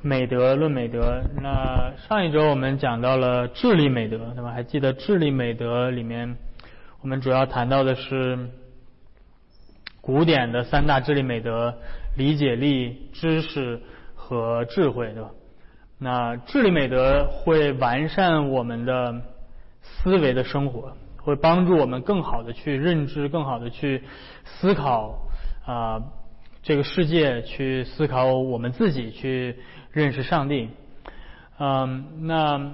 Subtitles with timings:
[0.00, 1.22] 美德论美德。
[1.40, 4.50] 那上一周我们讲到了智力美德，对吧？
[4.52, 6.36] 还记得智力美德里面，
[7.00, 8.48] 我们主要谈到的是
[10.00, 11.74] 古典的三大智力美德：
[12.16, 13.80] 理解力、知识
[14.14, 15.30] 和智慧，对吧？
[15.98, 19.20] 那智力美德会完善我们的
[19.82, 24.04] 思维的生活，会帮助我们更好的去认知，更好的去
[24.44, 25.28] 思考
[25.66, 26.00] 啊
[26.62, 29.56] 这个世界，去思考我们自己，去
[29.98, 30.70] 认识上帝。
[31.58, 32.70] 嗯，那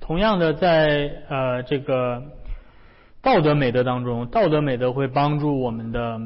[0.00, 2.22] 同样的，在呃这个
[3.22, 6.20] 道德美德当中，道德美德会帮助我们的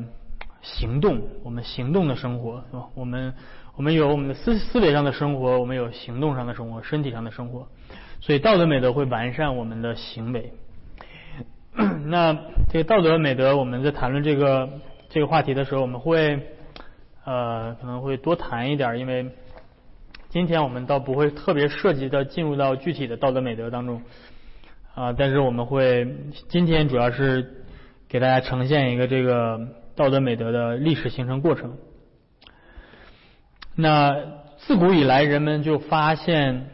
[0.62, 2.86] 行动，我们行动的生活，是吧？
[2.94, 3.34] 我们。
[3.74, 7.66] 我们有我们的思思维上的生活，我们有行动上的生活，身体上的生活，
[8.20, 10.52] 所以道德美德会完善我们的行为。
[12.04, 12.36] 那
[12.70, 14.68] 这个道德美德，我们在谈论这个
[15.08, 16.38] 这个话题的时候，我们会
[17.24, 19.30] 呃可能会多谈一点，因为
[20.32, 24.00] 今天我们倒不会特别涉及的进入到具体的道德美德当中
[24.94, 26.08] 啊，但是我们会
[26.48, 27.66] 今天主要是
[28.08, 29.60] 给大家呈现一个这个
[29.94, 31.76] 道德美德的历史形成过程。
[33.76, 34.16] 那
[34.56, 36.70] 自古以来，人们就发现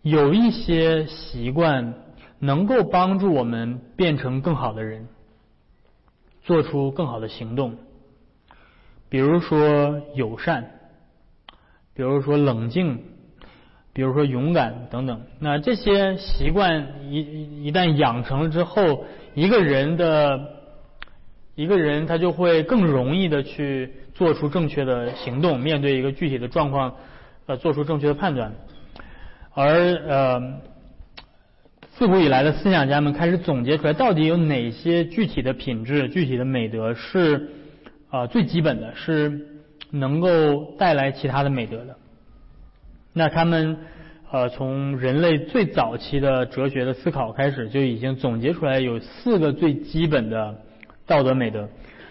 [0.00, 1.92] 有一些习惯
[2.38, 5.08] 能够帮助我们变成更好的人，
[6.40, 7.76] 做出更好的行动。
[9.10, 10.70] 比如说友善，
[11.98, 13.00] 比如说冷静，
[13.92, 15.20] 比如说勇敢等等。
[15.38, 19.04] 那这些习惯一一旦养成了之后，
[19.34, 20.40] 一个人的
[21.56, 23.92] 一个人他就会更容易的去。
[24.14, 26.92] 做出正确的行动，面对一个具体的状况，
[27.46, 28.52] 呃，做出正确的判断。
[29.54, 30.60] 而呃，
[31.92, 37.48] 自古以来的思想家们开始总结出来，到底有哪些具体的品质、具体的美德是
[38.10, 39.57] 啊最基本的，是
[39.90, 41.96] 能够带来其他的美德的。
[43.12, 43.78] 那他们
[44.30, 50.62] 呃从人类最早期的哲学的思考开始，就已经总结出来有四个最基本的
[51.06, 51.68] 道德美德。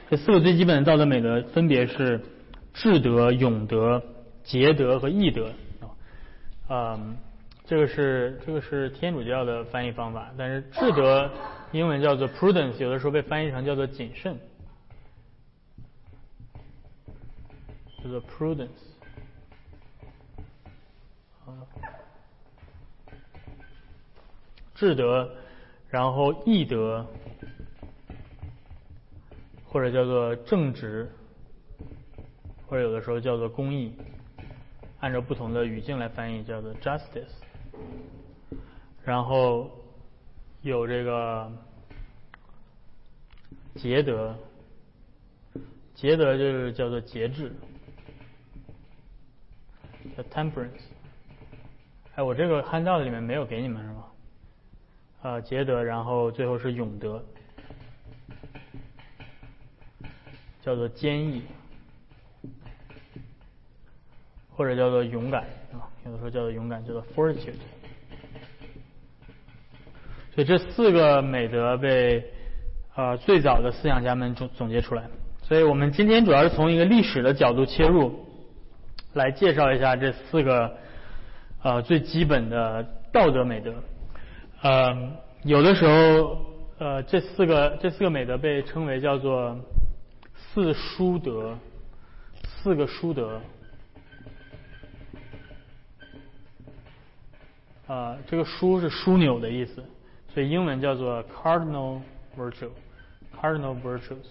[0.09, 2.21] 这四个最基本的道德美德分别是
[2.73, 4.01] 智德、勇德、
[4.43, 5.47] 节德和义德
[5.81, 5.87] 啊。
[6.69, 7.17] 嗯，
[7.65, 11.29] 这个是这个是天主教的翻译方法，但是智德
[11.71, 14.37] 英文叫做 prudence，有的时候被翻译成叫做谨慎，
[18.03, 18.69] 叫做 prudence。
[24.75, 25.29] 智德，
[25.89, 27.05] 然后义德。
[29.69, 31.11] 或者叫做正直，
[32.65, 33.93] 或者有的时候叫做公义，
[35.01, 37.35] 按照不同的语境来翻译叫做 justice。
[39.03, 39.69] 然后
[40.61, 41.51] 有这个
[43.75, 44.35] 节德，
[45.93, 47.51] 节德就是叫做节制，
[50.15, 50.81] 叫 temperance。
[52.15, 54.03] 哎，我这个汉道里面没有给你们是吗？
[55.21, 57.23] 啊，节德，然后最后是永德。
[60.61, 61.43] 叫做坚毅，
[64.49, 67.53] 或者叫做勇敢啊，有的时候叫做勇敢，叫做 fortitude。
[70.33, 72.33] 所以这四个美德被
[72.95, 75.03] 呃最早的思想家们总总结出来。
[75.41, 78.26] 所以我们今天主要是从一个历史的角度切入，
[79.17, 80.77] 来介绍一下这四个
[81.61, 83.73] 呃最基本的道德美德。
[84.61, 85.11] 呃，
[85.43, 86.45] 有的时候
[86.79, 89.59] 呃这四个这四个美德被称为叫做。
[90.53, 91.55] 四书德，
[92.41, 93.39] 四个书德，
[97.85, 99.83] 啊，这个书是枢纽的意思，
[100.33, 102.01] 所以英文叫做 cardinal
[102.35, 104.25] virtue，cardinal virtues。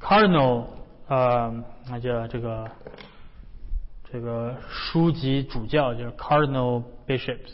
[0.00, 0.66] cardinal，
[1.08, 2.70] 呃，那叫这个
[4.16, 7.52] 这个书籍主教就是 cardinal bishops。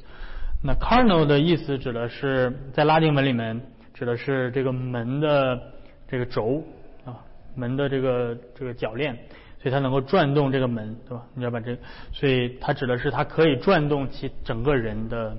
[0.63, 3.61] 那 cardinal 的意思指的是在拉丁文里面
[3.93, 5.61] 指的是这个门的
[6.07, 6.63] 这个轴
[7.05, 7.19] 啊。
[7.57, 9.13] 门的这个这个铰链，
[9.61, 11.25] 所以它能够转动这个门，对吧？
[11.35, 11.77] 你要把这，
[12.13, 15.37] 所以它指的是它可以转动其整个人的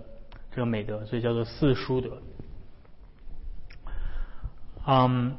[0.52, 2.10] 这个美德，所以叫做四书德。
[4.86, 5.34] 嗯，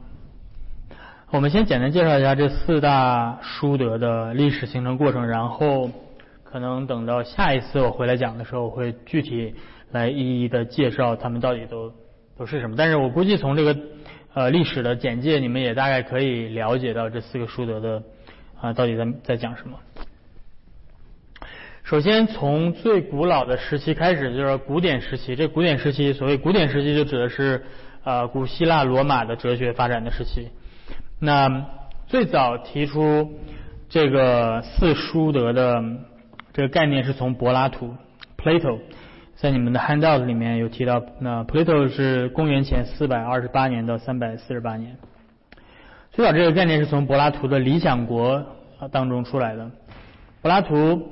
[1.34, 5.90] 我们先简单介绍一下这四大书德的历史形成过程，然后
[6.44, 9.52] 可能等到下一次我回来讲的时候，我会具体
[9.90, 11.92] 来一一的介绍他们到底都
[12.38, 12.76] 都是什么。
[12.78, 13.76] 但是我估计从这个。
[14.34, 18.02] 呃，历史的简介，你们也大概可以了解到这四个书德的
[18.60, 19.78] 啊，到底在在讲什么。
[21.84, 25.36] 首先，从最古老的时期开始，就是古典时期。
[25.36, 27.64] 这古典时期，所谓古典时期，就指的是
[28.02, 30.48] 呃古希腊罗马的哲学发展的时期。
[31.18, 31.66] 那
[32.06, 33.32] 最早提出
[33.88, 35.82] 这个四书德的
[36.52, 37.94] 这个概念是从柏拉图
[38.36, 38.78] （Plato）
[39.36, 41.02] 在你们的 handout 里面有提到。
[41.20, 44.96] 那 Plato 是公元前四百二十八年到三百四十八年。
[46.12, 48.38] 最早这个概念是从柏拉图的《理想国》
[48.78, 49.70] 啊当中出来的。
[50.42, 51.08] 柏拉图，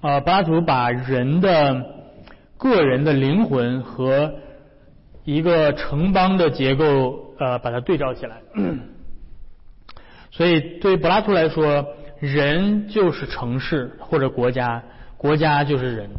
[0.00, 1.86] 啊，柏拉图把人的
[2.58, 4.34] 个人的灵魂和
[5.24, 8.40] 一个城邦的结构，呃，把它对照起来。
[10.30, 11.86] 所以，对于柏拉图来说，
[12.20, 14.82] 人就是城市或者国家，
[15.16, 16.10] 国家就是人。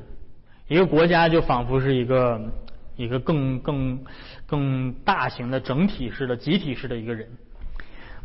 [0.68, 2.42] 一个国家就仿佛是一个
[2.96, 4.04] 一个更更
[4.46, 7.28] 更大型的整体式的集体式的一个人。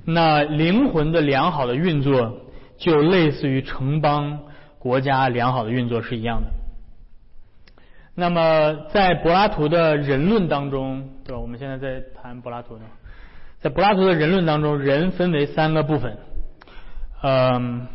[0.04, 2.40] 那灵魂的良好的运作。
[2.81, 4.40] 就类似于城邦
[4.78, 6.50] 国家良好的运作是一样的。
[8.15, 11.41] 那么，在柏拉图的人论当中，对吧？
[11.41, 12.83] 我们现在在谈柏拉图的，
[13.61, 16.19] 在柏拉图的人论当中，人分为三个部分。
[17.23, 17.87] 嗯，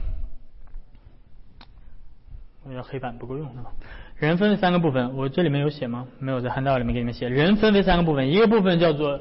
[2.63, 3.71] 我觉得黑板不够用，是吧？
[4.17, 6.07] 人分为三个部分，我这里面有写吗？
[6.19, 7.27] 没有，在函道里面给你们写。
[7.27, 9.19] 人分为三个部分，一个部分叫做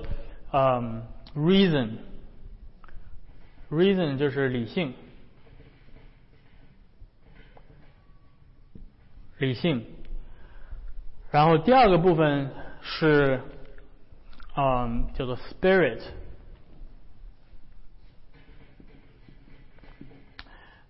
[0.52, 1.02] 嗯
[1.34, 4.94] ，reason，reason 就是理性。
[9.38, 9.84] 理性，
[11.34, 12.48] 然后第二个部分
[12.80, 13.40] 是，
[14.56, 16.00] 嗯，叫做 spirit。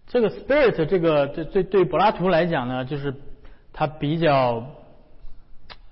[0.06, 3.14] 这个 spirit 这个对对对柏拉图来讲呢，就是
[3.72, 4.66] 它比较，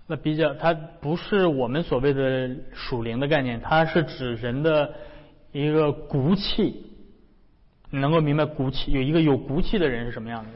[0.06, 4.92] 那比较它不是我们所谓的属灵的概念，它是指人的
[5.50, 6.92] 一个骨气。
[7.88, 8.92] 你能够明白骨气？
[8.92, 10.50] 有一个有骨气的人是什么样的？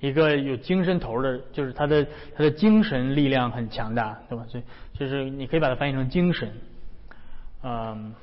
[0.00, 4.46] 一个有精神头的，就是他的他的精神力量很强大，对吧？
[4.48, 4.64] 所以
[4.94, 6.50] 就是你可以把它翻译成精神，
[7.62, 8.14] 嗯，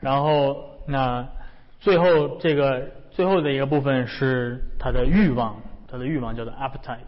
[0.00, 1.28] 然后那
[1.80, 7.00] 最后这个最后的一个部分是他的欲望，他的欲望叫做 appetite，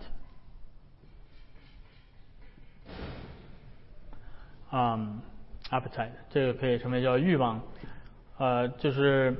[4.72, 5.20] 嗯
[5.70, 7.62] ，appetite 这个可以称为叫欲望，
[8.38, 9.32] 呃，就是。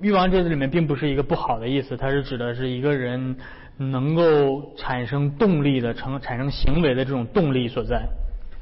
[0.00, 3.36] 欲望这里面并不是一个不好的意思，它是指的是一个人
[3.76, 8.08] 能够产生动力的、成产生行为的这种动力所在。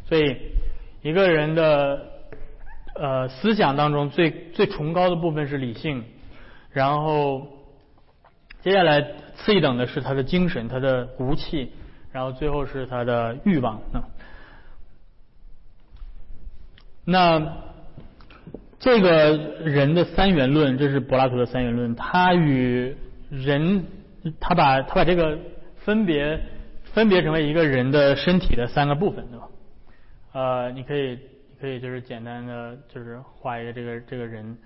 [0.06, 0.36] 所以，
[1.02, 2.06] 一个人的
[2.94, 6.04] 呃思想当中最最崇高的部分是理性，
[6.70, 7.46] 然后
[8.62, 9.00] 接下来
[9.36, 11.72] 次一等的是他的精神、他的骨气，
[12.12, 13.80] 然后最后是他的欲望。
[17.04, 17.69] 那。
[18.80, 21.94] 这个人的三元论，这是柏拉图的三元论。
[21.94, 22.96] 他与
[23.30, 23.84] 人，
[24.40, 25.38] 他把他把这个
[25.84, 26.40] 分别
[26.94, 29.48] 分别成为一个人的身体的三个部分，对吧？
[30.32, 34.56] 呃，你可以你可以就是简单的就是画一个这个这个人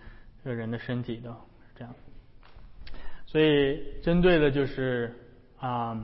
[0.45, 1.35] 这个人的身体的
[1.77, 1.93] 这样。
[3.27, 5.13] 所以针对的就是
[5.59, 6.01] 啊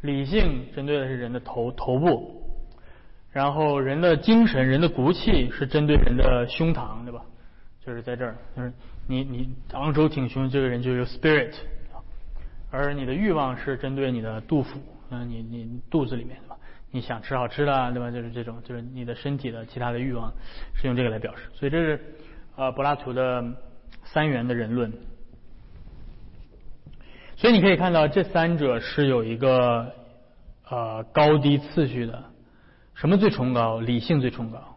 [0.00, 2.42] 理性针对的是人的头头部，
[3.32, 7.22] 然后人的精神人的骨气是针对人的胸膛，对吧？
[7.84, 8.72] 就是在这儿，就是
[9.06, 11.54] 你你昂首挺胸，这个人就有 spirit，
[12.70, 14.78] 而你的欲望是针对你的肚腹，
[15.10, 16.56] 嗯，你你肚子里面对吧？
[16.90, 18.10] 你想吃好吃的对吧？
[18.10, 20.32] 就是这种，就是你的身体的其他的欲望
[20.74, 21.42] 是用这个来表示。
[21.54, 22.00] 所以这是
[22.56, 23.42] 呃柏拉图的
[24.04, 24.92] 三元的人论。
[27.36, 29.90] 所以你可以看到这三者是有一个
[30.68, 32.22] 呃高低次序的，
[32.94, 33.80] 什么最崇高？
[33.80, 34.69] 理性最崇高。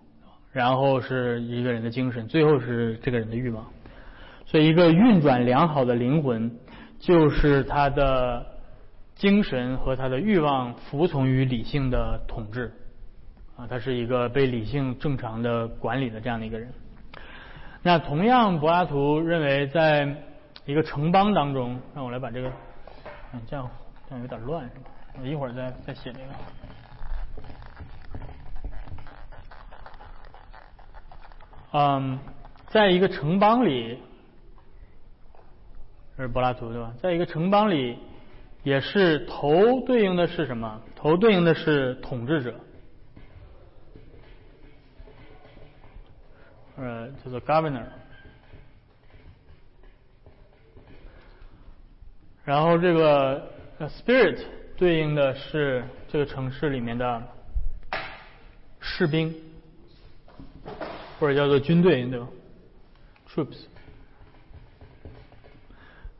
[0.53, 3.65] 然后是一个人的精神，最后是这个人的欲望。
[4.45, 6.59] 所以，一个运转良好的灵魂，
[6.99, 8.45] 就是他的
[9.15, 12.71] 精神和他的欲望服从于理性的统治。
[13.55, 16.71] 啊，他是一个被理性正常的管理的这样的一个人。
[17.81, 20.07] 那同样，柏拉图认为，在
[20.65, 22.51] 一个城邦当中，让我来把这个，
[23.33, 23.67] 嗯，这样
[24.07, 24.85] 这样有点乱，是吧？
[25.19, 26.25] 我一会儿再再写这个。
[31.75, 32.19] 嗯，
[32.67, 33.97] 在一个城邦里，
[36.15, 36.93] 这是柏拉图对吧？
[37.01, 37.97] 在一个城邦里，
[38.61, 40.79] 也是头对应的是什么？
[40.95, 42.59] 头对应的是统治者，
[46.77, 47.87] 呃，叫做 governor。
[52.45, 54.45] 然后这个 spirit
[54.77, 57.23] 对应的是这个城市里面的
[58.79, 59.33] 士兵。
[61.23, 62.27] 或者叫做军队，对吧
[63.29, 63.63] ？Troops。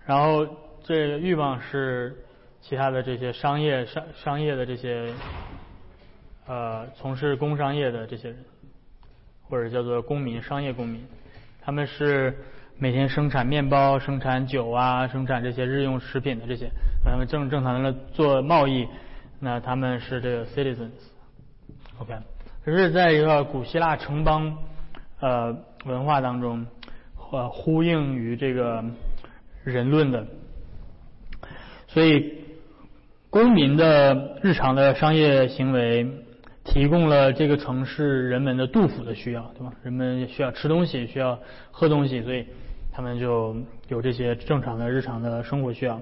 [0.06, 0.48] 然后
[0.82, 2.24] 这个欲望是
[2.62, 5.12] 其他的这些商业商商业的这些
[6.48, 8.38] 呃从事工商业的这些人，
[9.50, 11.06] 或者叫做公民商业公民，
[11.62, 12.38] 他们是
[12.78, 16.70] 每天生产面包、生产酒啊、生产这些日用食品的这些，
[17.04, 18.88] 他们正正常的做贸易，
[19.42, 22.16] 那他们是这个 citizens，OK。
[22.64, 24.58] 可是，在一个古希腊城邦
[25.24, 26.66] 呃文化当中，
[27.32, 28.84] 呃呼应于这个
[29.64, 30.28] 人论的，
[31.88, 32.34] 所以
[33.30, 36.20] 公民的日常的商业行为。
[36.66, 39.74] 提供了这个城市人们的杜甫的需要，对吧？
[39.84, 41.38] 人们需要吃东西，需要
[41.72, 42.48] 喝东西，所以
[42.90, 43.54] 他们就
[43.90, 46.00] 有这些正常的日常的生活需要，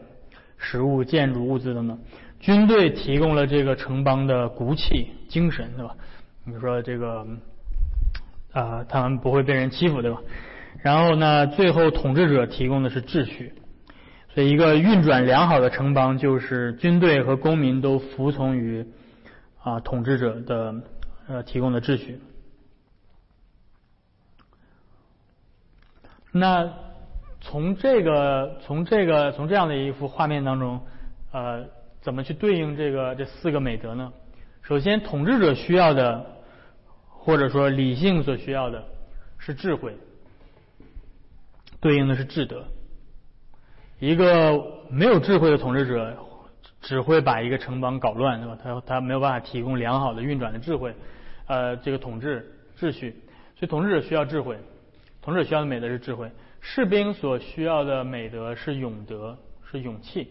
[0.60, 1.98] 食物、建筑、物资等等。
[2.40, 5.96] 军队提供了这个城邦的骨气、精神，对吧？
[6.46, 7.25] 比如说这个
[8.53, 10.22] 啊，他们不会被人欺负，对吧？
[10.81, 13.53] 然后呢，最后统治者提供的是秩序，
[14.34, 18.86] 所以一个运转良好的城邦就是军队和公民都服从于。
[19.63, 20.74] 啊，统治者的
[21.27, 22.20] 呃提供的秩序。
[26.31, 26.67] 那
[27.41, 30.81] 从这个从这个从这样的一幅画面当中，
[31.31, 31.63] 呃，
[32.01, 34.12] 怎么去对应这个这四个美德呢？
[34.63, 36.25] 首先，统治者需要的，
[37.24, 38.84] 或者说理性所需要的
[39.38, 39.96] 是智慧，
[41.80, 42.66] 对应的是智德。
[44.00, 46.28] 一个没有智慧的统治者。
[46.84, 48.58] 只会把一个城邦搞乱，对吧？
[48.63, 50.96] 他他没有办法提供良好的运转的智慧，
[51.46, 53.12] 呃，这个统治秩序。
[53.56, 54.58] 所以统治者需要智慧，
[55.22, 56.32] 统治者需要的美德是智慧。
[56.60, 59.38] 士兵所需要的美德是勇德，
[59.70, 60.28] 是勇气，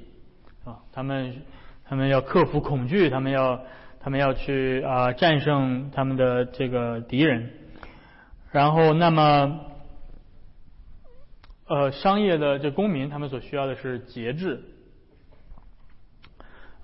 [0.64, 1.40] 啊，他们
[1.84, 3.62] 他们要克服恐惧，他们要
[4.00, 7.50] 他们要去啊战胜他们的这个敌人。
[8.50, 9.60] 然后，那么，
[11.68, 14.64] 呃，商业的这公民他们所需要的是节制。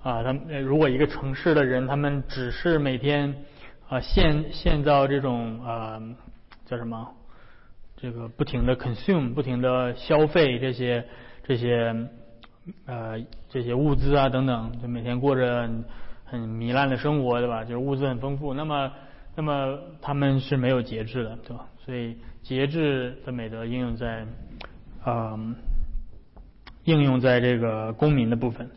[0.01, 3.43] 啊，他们如果一个城市的人，他们只是每天
[3.89, 6.01] 啊现现造这种啊
[6.65, 7.13] 叫什么，
[7.97, 11.05] 这个不停的 consume，不停的消费这些
[11.43, 12.07] 这些
[12.85, 13.19] 呃
[13.49, 15.69] 这些物资啊等等，就每天过着
[16.29, 17.63] 很糜烂的生活，对吧？
[17.63, 18.91] 就是物资很丰富，那么
[19.35, 21.65] 那么他们是没有节制的，对吧？
[21.85, 24.25] 所以节制的美德应用在
[25.03, 25.39] 啊
[26.83, 28.69] 应用在这个公民的部分。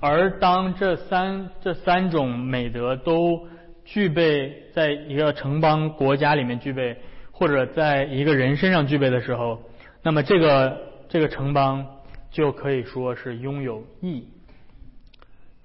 [0.00, 3.48] 而当这三这三种美德都
[3.84, 6.96] 具备在一个城邦国家里面具备，
[7.32, 9.62] 或者在一个人身上具备的时候，
[10.02, 11.86] 那么这个这个城邦
[12.30, 14.28] 就可以说是拥有义。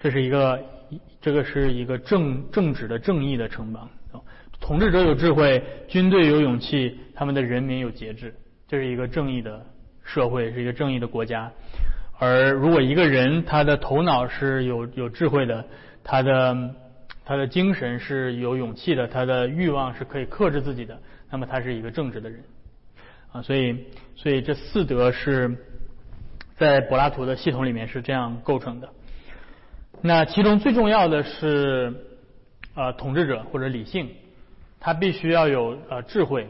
[0.01, 0.59] 这是一个
[1.21, 4.19] 这个是一个正正直的正义的城邦啊。
[4.59, 8.33] 统治者有智慧，军队有勇气，他们的人民有节制，
[8.67, 9.65] 这是一个正义的
[10.03, 11.51] 社会，是一个正义的国家。
[12.19, 15.65] 而如果一个人他的头脑是有有智慧的，
[16.03, 16.75] 他的
[17.23, 22.43] 他的精神是有勇气的，他的欲望是可以克制自己的，那么他是一个正直的人
[23.31, 23.41] 啊。
[23.41, 25.55] 所以，所以这四德是
[26.55, 28.89] 在柏拉图的系统里面是这样构成的。
[30.01, 31.93] 那其中最重要的是
[32.75, 34.09] 呃统治者或者理性，
[34.79, 36.47] 他必须要有呃智慧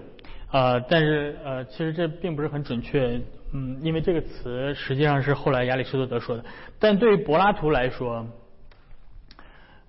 [0.52, 3.20] 呃，但是呃其实这并不是很准确。
[3.54, 6.46] 嗯，因为这个词实际上是后来亚里士多德说的，
[6.80, 8.26] 但对于柏拉图来说，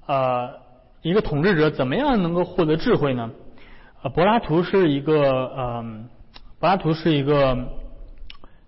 [0.07, 0.51] 呃，
[1.03, 3.31] 一个统治者怎么样能够获得智慧呢？
[4.03, 6.09] 呃，柏拉图是一个，嗯，
[6.59, 7.57] 柏拉图是一个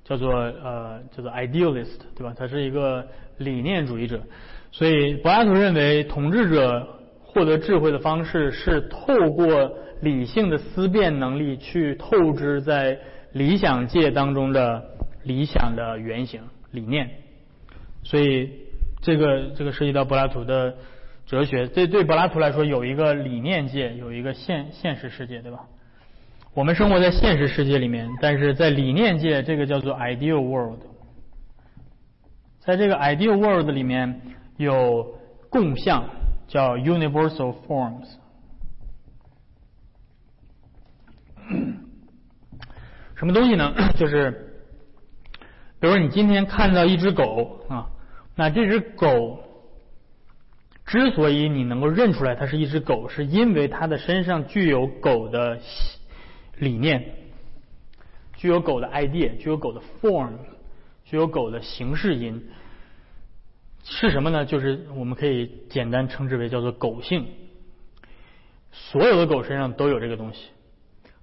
[0.04, 2.32] 叫做呃叫做 idealist，对吧？
[2.38, 3.04] 他是一个
[3.38, 4.20] 理念主义者，
[4.74, 6.86] 所以柏拉图认为统治者
[7.22, 9.70] 获得智慧的方式是透过
[10.02, 12.98] 理性的思辨能力去透支在。
[13.34, 14.80] 理想界当中的
[15.24, 16.40] 理想的原型
[16.70, 17.10] 理念，
[18.04, 18.48] 所以
[19.02, 20.72] 这个这个涉及到柏拉图的
[21.26, 21.66] 哲学。
[21.66, 25.66] 这对柏拉图来说，有一个理念界，有一个现现实世界，对吧？
[26.54, 30.78] 我们生活在现实世界里面，但是在理念界，这个叫做 ideal world。
[32.60, 34.20] 在这个 ideal world 里面
[34.56, 35.18] 有
[35.50, 36.08] 共相，
[36.46, 38.08] 叫 universal forms。
[43.16, 43.74] 什么东西呢？
[43.96, 44.30] 就是，
[45.80, 47.90] 比如说你今天看到一只狗啊，
[48.34, 49.40] 那这只狗
[50.84, 55.58] 之所以你能够认出来它是一只狗，是因为它的身上具有狗的
[56.58, 57.14] 理念，
[58.36, 60.32] 具有狗的 idea，具有狗的 form，
[61.04, 62.48] 具有狗的形式音，
[63.84, 64.44] 是什么呢？
[64.44, 67.26] 就是我们可以简单称之为叫做狗性。
[68.72, 70.48] 所有的狗身上都有这个东西，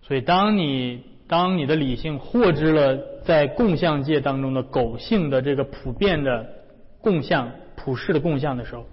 [0.02, 1.04] 所以当你。
[1.32, 6.46] 当你的理性获知了在共相界当中的狗性的这个普遍的
[7.00, 8.86] 共相、普世的共相的时候，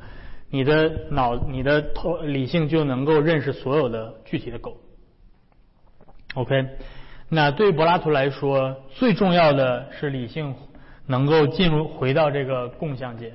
[0.49, 4.77] 你的脑、你的头理性就能够认识所有的具体的狗。
[6.35, 6.65] OK，
[7.29, 10.55] 那对柏拉图来说，最重要的是理性
[11.07, 13.33] 能够进入回到这个共相界。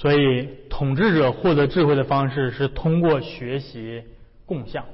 [0.00, 4.04] 所以，统治者获得智慧的方式是通过学习
[4.46, 4.84] 共相，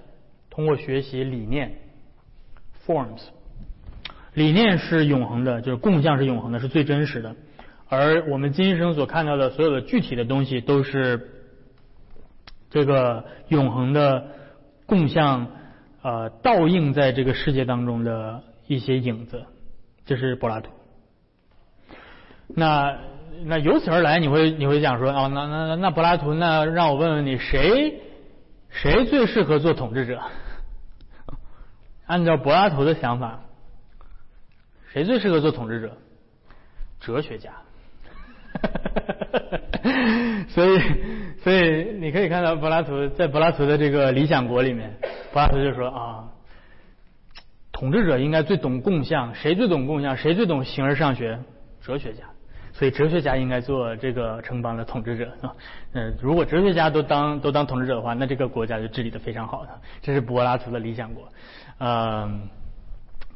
[0.49, 1.75] 通过学习理念
[2.87, 3.21] （forms）。
[4.33, 7.37] 理念是永恒的，就是共相是永恒的，是最真实的。
[7.87, 11.29] 而我们今生所看到的所有的具体的东西，都是
[12.71, 14.29] 这个永恒的
[14.87, 15.49] 共相
[16.01, 19.45] 呃倒映在这个世界当中的一些影子。
[20.07, 20.71] 这是柏拉图。
[22.49, 22.99] 那
[23.45, 28.00] 那由此而来，你会你会讲说哦，那那那柏拉图，那让我问问你，谁
[28.71, 30.21] 谁最适合做统治者？
[32.07, 33.41] 按照柏拉图的想法。
[34.93, 35.97] 谁最适合做统治者？
[37.00, 37.50] 哲学家。
[40.49, 40.81] 所以，
[41.43, 44.97] 所以你可以看到柏拉图在柏拉图的这个《理想国》里面，
[45.33, 46.29] 柏拉图就说啊，
[47.73, 50.17] 统治者应该最懂共相，谁最懂共相？
[50.17, 51.41] 谁最懂形而上学？
[51.83, 52.23] 哲学家。
[52.75, 55.54] 所以，哲学家应该做这个城邦的统治者啊。
[55.95, 59.71] 嗯，如果哲学家都当都当统治者的话，那这个国家就治理的非常好的。
[60.02, 61.25] 这是柏拉图的《理想国》。
[61.78, 62.49] 嗯。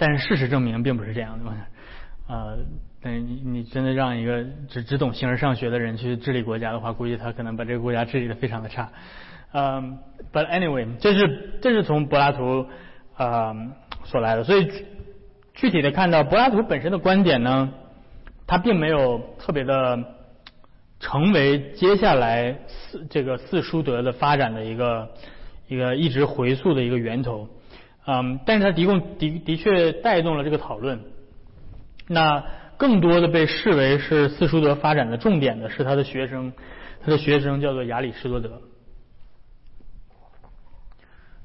[0.01, 1.51] 但是事实证明并不是这样的，
[2.29, 2.57] 呃，
[3.03, 8.93] 但你你真的让一个只只懂形而上学的人去治理国家的话，估计他可能把这个国家治理的非常的差。
[9.53, 9.99] 嗯
[10.33, 12.69] ，But anyway，这是这是从柏拉图
[13.17, 13.57] 啊
[14.05, 14.71] 所来的，所以
[15.55, 17.73] 具体的看到柏拉图本身的观点呢，
[18.49, 20.03] 他并没有特别的
[20.99, 25.09] 成为接下来四这个四书德的发展的一个
[25.69, 27.49] 一个一直回溯的一个源头。
[28.07, 30.99] 嗯，但是他的确的的确带动了这个讨论。
[32.09, 32.43] 那
[32.79, 36.51] 更多的被视为是四书德发展的重点的是他的学生，
[37.05, 38.63] 他的学生叫做亚里士多德。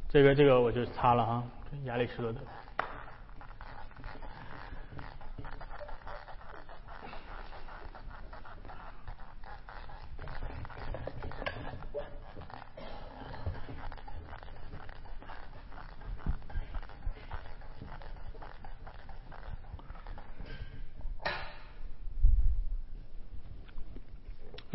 [0.08, 1.44] 这个这个我就擦了哈，
[1.84, 2.40] 亚里士多德。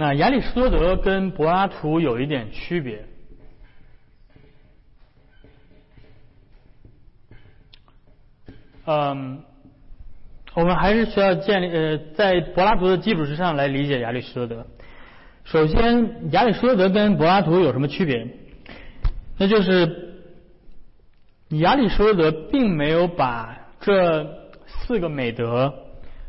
[0.01, 3.05] 那亚里士多德跟柏拉图有一点区别，
[8.87, 9.43] 嗯，
[10.55, 14.65] 我们还是需要建立呃，在柏拉图的基础之上来理解亚里士多德。
[15.43, 18.25] 首先，亚里士多德跟柏拉图有什么区别？
[19.37, 20.21] 那就是
[21.49, 25.75] 亚里士多德并没有把这四个美德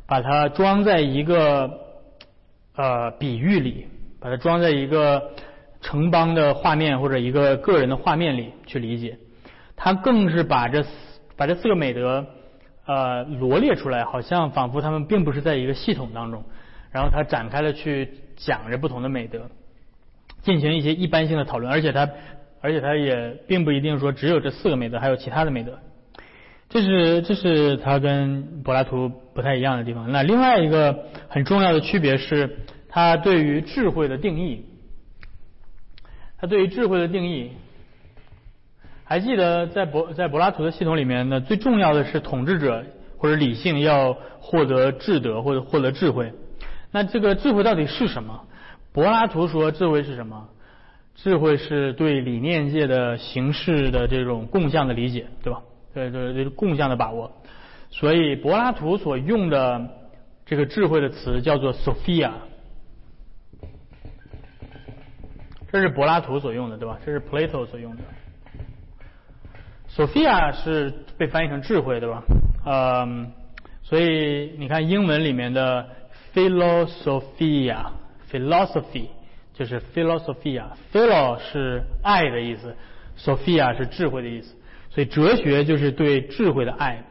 [0.07, 1.87] 把它装在一个。
[2.79, 3.87] 呃，比喻里
[4.21, 5.31] 把它装在一个
[5.81, 9.17] 城邦的画面或者一个个人的画面里去理解，
[9.75, 10.85] 他更是把这
[11.35, 12.25] 把这四个美德
[12.85, 16.41] 呃罗列出来，好像仿佛他们并不是在一个系统当中，
[16.89, 19.49] 然后他展开了去讲着不同的美德，
[20.41, 22.09] 进行一些一般性的讨论，而且他
[22.61, 25.77] 而且他也并不一定说只有这四个美德，还有其他的美德，
[26.69, 30.11] 这是这是他跟柏拉图不太一样的地方。
[30.11, 32.57] 那另外一个很重要的区别是。
[32.91, 34.65] 他对于智慧的定义，
[36.39, 37.51] 他对于智慧的定义，
[39.03, 41.39] 还记得在柏在柏拉图的系统里面呢？
[41.39, 42.83] 最重要的是统治者
[43.19, 46.33] 或者理性要获得智德或者获得智慧。
[46.89, 48.41] 那这个智慧到底是什么？
[48.91, 50.49] 柏拉图说智慧是什么？
[51.13, 55.61] 智慧是对理念界的形式的这种共相的理解，对吧？
[55.93, 57.31] 对对对，共相的把握。
[57.89, 59.89] 所以柏拉图所用的
[60.45, 62.31] 这个智慧的词叫做 Sophia。
[65.71, 66.99] 这是柏拉图所用的，对吧？
[67.05, 68.03] 这是 Plato 所用的。
[69.95, 72.23] Sophia 是被翻译成智慧，对吧？
[72.65, 73.31] 嗯，
[73.83, 75.87] 所以你看英文里面的
[76.33, 79.07] philosophia，philosophy
[79.53, 82.75] 就是 philosophia，philo 是爱的意思
[83.17, 84.55] ，sophia 是智慧的意思，
[84.89, 87.03] 所以哲学就是对智慧的爱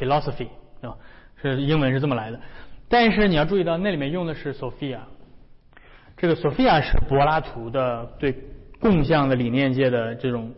[0.00, 0.48] ，philosophy
[0.80, 0.96] 对吧？
[1.42, 2.40] 是英文是这么来的，
[2.88, 4.98] 但是你要注意到那里面用的是 Sophia。
[6.16, 8.34] 这个 Sophia 是柏拉图的对
[8.78, 10.52] 共相的理念界的这种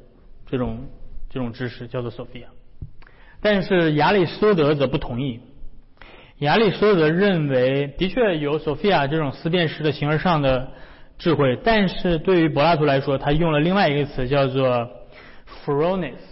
[0.46, 0.80] 这种
[1.30, 2.46] 这种知识，叫做 Sophia，。
[3.40, 5.40] 但是亚里士多德则不同意。
[6.38, 10.72] 亚里士多德认为，的确有 Sophia 这种思辨式的形而上的
[11.18, 14.90] 智慧，但是对于柏拉图来说，他用了另外一个词，叫做
[15.64, 16.31] phronis。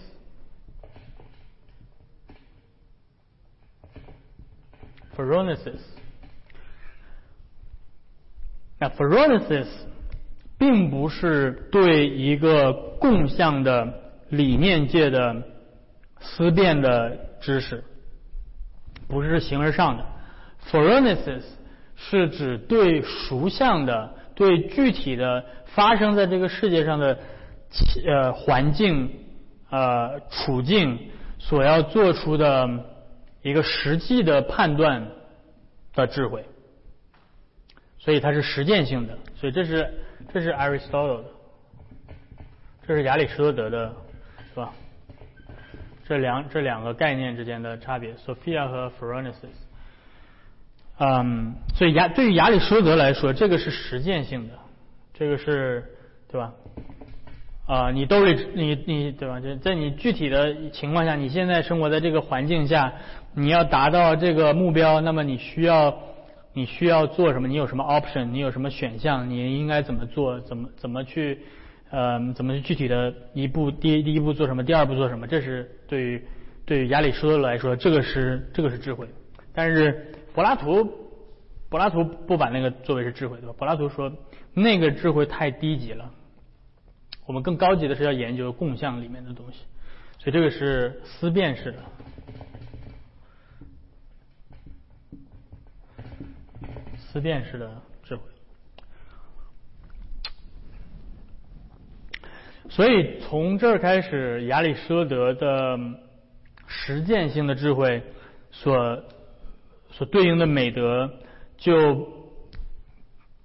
[5.21, 5.79] phronesis。
[8.79, 9.67] 那 phronesis
[10.57, 13.93] 并不是对一个共相的
[14.29, 15.43] 理念界的
[16.19, 17.83] 思辨的知识，
[19.07, 20.05] 不是形而上的。
[20.69, 21.43] Phronesis
[21.95, 27.19] 是指对熟相的、对具体的发生在这个世界上的
[28.05, 29.11] 呃环境
[29.69, 30.97] 呃处境
[31.39, 32.67] 所要做出的
[33.41, 35.07] 一个实际的判断
[35.93, 36.45] 的智慧，
[37.99, 39.17] 所以它是实践性的。
[39.35, 39.93] 所以这是
[40.33, 41.25] 这是 Aristotle 的，
[42.87, 43.93] 这是亚里士多德的，
[44.49, 44.71] 是吧？
[46.07, 49.49] 这两这两个概念之间的差别，Sophia 和 Phronesis。
[50.99, 54.53] 嗯，所以亚对于亚里士多德来说，这个是实践性的，
[55.13, 55.83] 这个是
[56.29, 56.53] 对吧？
[57.65, 59.39] 啊，你兜里你你对吧？
[59.39, 62.93] 就在你具体的情况下，你现在生活在这个环境下，
[63.33, 65.97] 你要达到这个目标，那么你需要
[66.53, 67.47] 你需要做什么？
[67.47, 68.25] 你有什么 option？
[68.25, 69.29] 你有什么选项？
[69.29, 70.39] 你应该怎么做？
[70.41, 71.39] 怎么怎么去
[71.89, 74.63] 呃怎么具体的一步第第一步做什么？
[74.63, 75.27] 第二步做什么？
[75.27, 76.23] 这是对于
[76.65, 79.07] 对于亚里士多德来说，这个是这个是智慧，
[79.53, 80.13] 但是。
[80.33, 80.89] 柏拉图，
[81.69, 83.53] 柏拉图不把那个作为是智慧，对吧？
[83.57, 84.09] 柏拉图说
[84.53, 86.09] 那个智慧太低级了，
[87.25, 89.65] 我们更高级的是要研究共相里面的东西，
[90.19, 91.79] 所以这个是思辨式的，
[97.11, 98.21] 思辨式的智慧。
[102.69, 105.77] 所以从这儿开始，亚里士多德的
[106.67, 108.03] 实践性的智慧
[108.51, 109.03] 所。
[109.93, 111.19] 所对应的美德
[111.57, 112.07] 就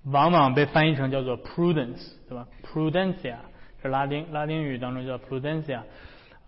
[0.04, 3.34] 往往被翻译成叫做 prudence，对吧？prudencia
[3.82, 5.82] 是拉丁拉丁语当中叫 prudencia，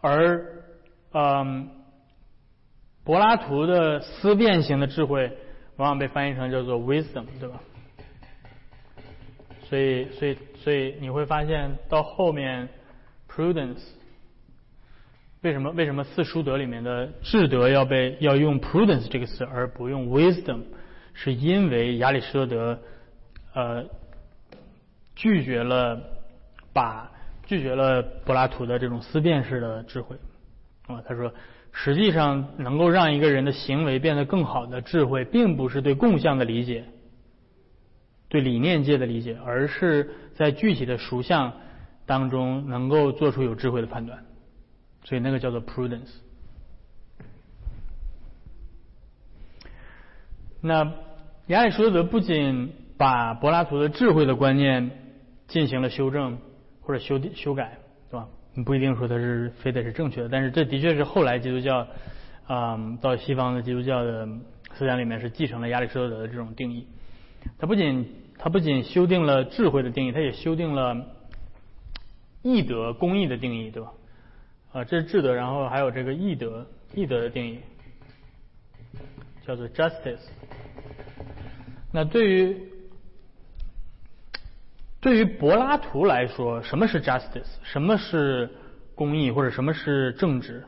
[0.01, 0.63] 而
[1.13, 1.69] 嗯，
[3.03, 5.37] 柏拉图的思辨型的智慧
[5.79, 7.61] 往往被翻译成叫做 wisdom，对吧？
[9.69, 12.69] 所以，所以，所以你会发现到后面
[13.29, 13.83] prudence。
[15.43, 20.63] 为什么为什么四书德里面的智德要被要用 prudence 这个词而不用 wisdom？
[21.15, 22.81] 是因为亚里士多德
[23.55, 23.85] 呃
[25.15, 26.01] 拒绝了
[26.73, 27.11] 把
[27.47, 30.17] 拒绝了柏拉图的这种思辨式的智慧
[30.87, 31.33] 啊，他说
[31.81, 36.85] 实际上能够让一个人的行为变得更好的智慧，并不是对共相的理解，
[38.29, 41.53] 对理念界的理解，而是在具体的属相
[42.05, 44.25] 当中能够做出有智慧的判断。
[45.05, 46.11] 所以那个叫做 prudence。
[50.61, 50.93] 那
[51.47, 54.91] 亚里士多德不仅把柏拉图的智慧的观念
[55.47, 56.39] 进行了修正
[56.81, 57.79] 或者修修改，
[58.65, 61.87] 不一定说他是非得是正确的，但是这的确是后来基督教
[62.47, 64.29] 啊到西方的基督教的
[64.75, 66.87] 思想里面是继承了亚里士多德的这种定义。
[67.59, 71.07] 他不仅他不仅修订了智慧的定义，他也修订了
[72.43, 73.93] 义德公义的定义，对吧？
[74.73, 77.61] 啊，这是智德，然后还有这个义德，义德的定义
[79.47, 80.29] 叫做 justice。
[81.93, 82.57] 那对于
[85.01, 87.47] 对于柏拉图来说，什么是 justice？
[87.63, 88.51] 什么是
[88.95, 90.65] 公义，或者什么是政治？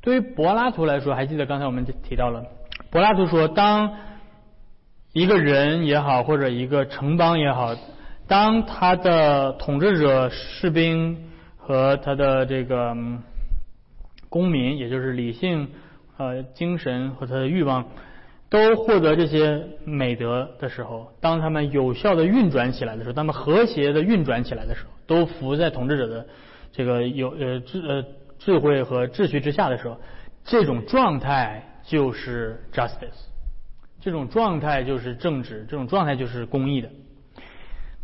[0.00, 2.44] 对于柏拉图来说，还记得刚才我们提到了，
[2.90, 3.96] 柏拉图说，当
[5.12, 7.74] 一个人也好，或者一个城邦也好，
[8.26, 11.22] 当他的统治者士兵。
[11.58, 12.96] 和他的这个
[14.28, 15.68] 公民，也就是理性、
[16.16, 17.86] 呃精神和他的欲望，
[18.48, 26.26] 都获得这些美德的时候，当他们有效的运转起来的时候，他们和谐的运转起来的时候，都服在统治者的
[26.72, 28.04] 这个有呃智呃
[28.38, 29.98] 智慧和秩序之下的时候，
[30.44, 33.26] 这种状态就是 justice，
[34.00, 36.88] 这种状态就是正直，这种状态就是公义的。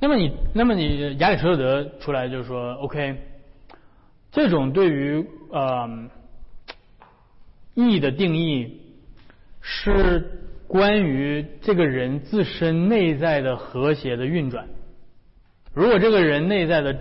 [0.00, 3.16] 那么你，那么你亚里士多德出来就是说，OK。
[4.32, 6.08] 这种对于呃
[7.74, 8.80] 义的定义
[9.62, 10.22] 是
[10.66, 14.66] 关于这个人自身内在的和谐的运转。
[15.72, 16.94] 如果这个人内在的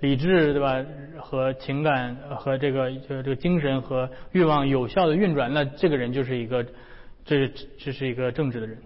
[0.00, 0.84] 理智对吧
[1.18, 6.66] 和情感和这个就这个精神和欲望有效的运转，那这个人就是一个
[7.24, 8.78] 这这是一个正直的人。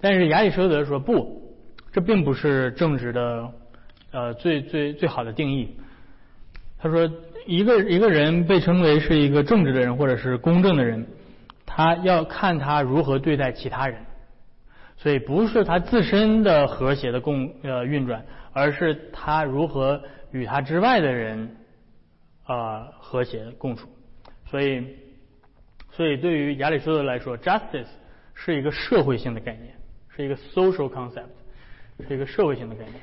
[0.00, 1.56] 但是亚里士多德说不，
[1.92, 3.50] 这并不是正直的
[4.12, 5.76] 呃最最最好的定义。
[6.78, 7.10] 他说，
[7.46, 11.06] 一个一个人被称为是一个正直的人，或者是公正的人，
[11.76, 14.00] 他要看他如何对待其他人，
[14.96, 21.56] 所以不是他自身的和谐的共呃运转，而是他如何与他之外的人
[22.44, 23.88] 啊和谐共处。
[24.46, 24.86] 所以，
[25.90, 27.88] 所以对于亚里士多德来说，justice
[28.34, 29.74] 是一个社会性的概念，
[30.14, 31.26] 是一个 social concept，
[32.06, 32.94] 是一个社会性的概念。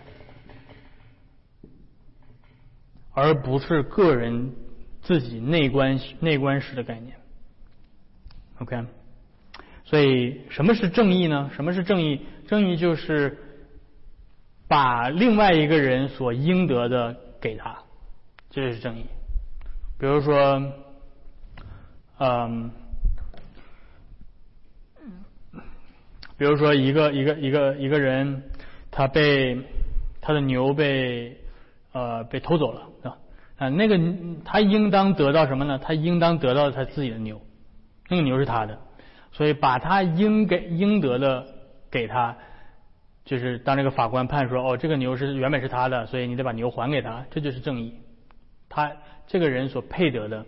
[3.14, 4.54] 而不是个人
[5.02, 7.18] 自己内观内观式的概念。
[8.62, 8.86] OK，
[9.84, 11.50] 所以什么是正义呢？
[11.54, 12.22] 什么是正义？
[12.48, 13.38] 正义就是
[14.68, 17.78] 把另外一个人所应得的给他，
[18.50, 19.06] 这是正义。
[20.00, 20.62] 比如说，
[22.20, 22.72] 嗯。
[26.38, 28.42] 比如说，一个一个一个一个人，
[28.90, 29.60] 他被
[30.20, 31.38] 他的牛被
[31.92, 32.90] 呃被偷走了
[33.58, 34.00] 啊，那个
[34.44, 35.78] 他应当得到什么呢？
[35.78, 37.40] 他应当得到他自己的牛，
[38.12, 38.78] 那个牛是他的，
[39.32, 41.48] 所以把他应给应得的
[41.90, 42.38] 给他，
[43.26, 47.96] 就是当这个法官判说哦，这个牛是原本是他的，所以你得把牛还给他，这就是正义。
[48.70, 48.92] 他
[49.26, 50.46] 这个人所配得的，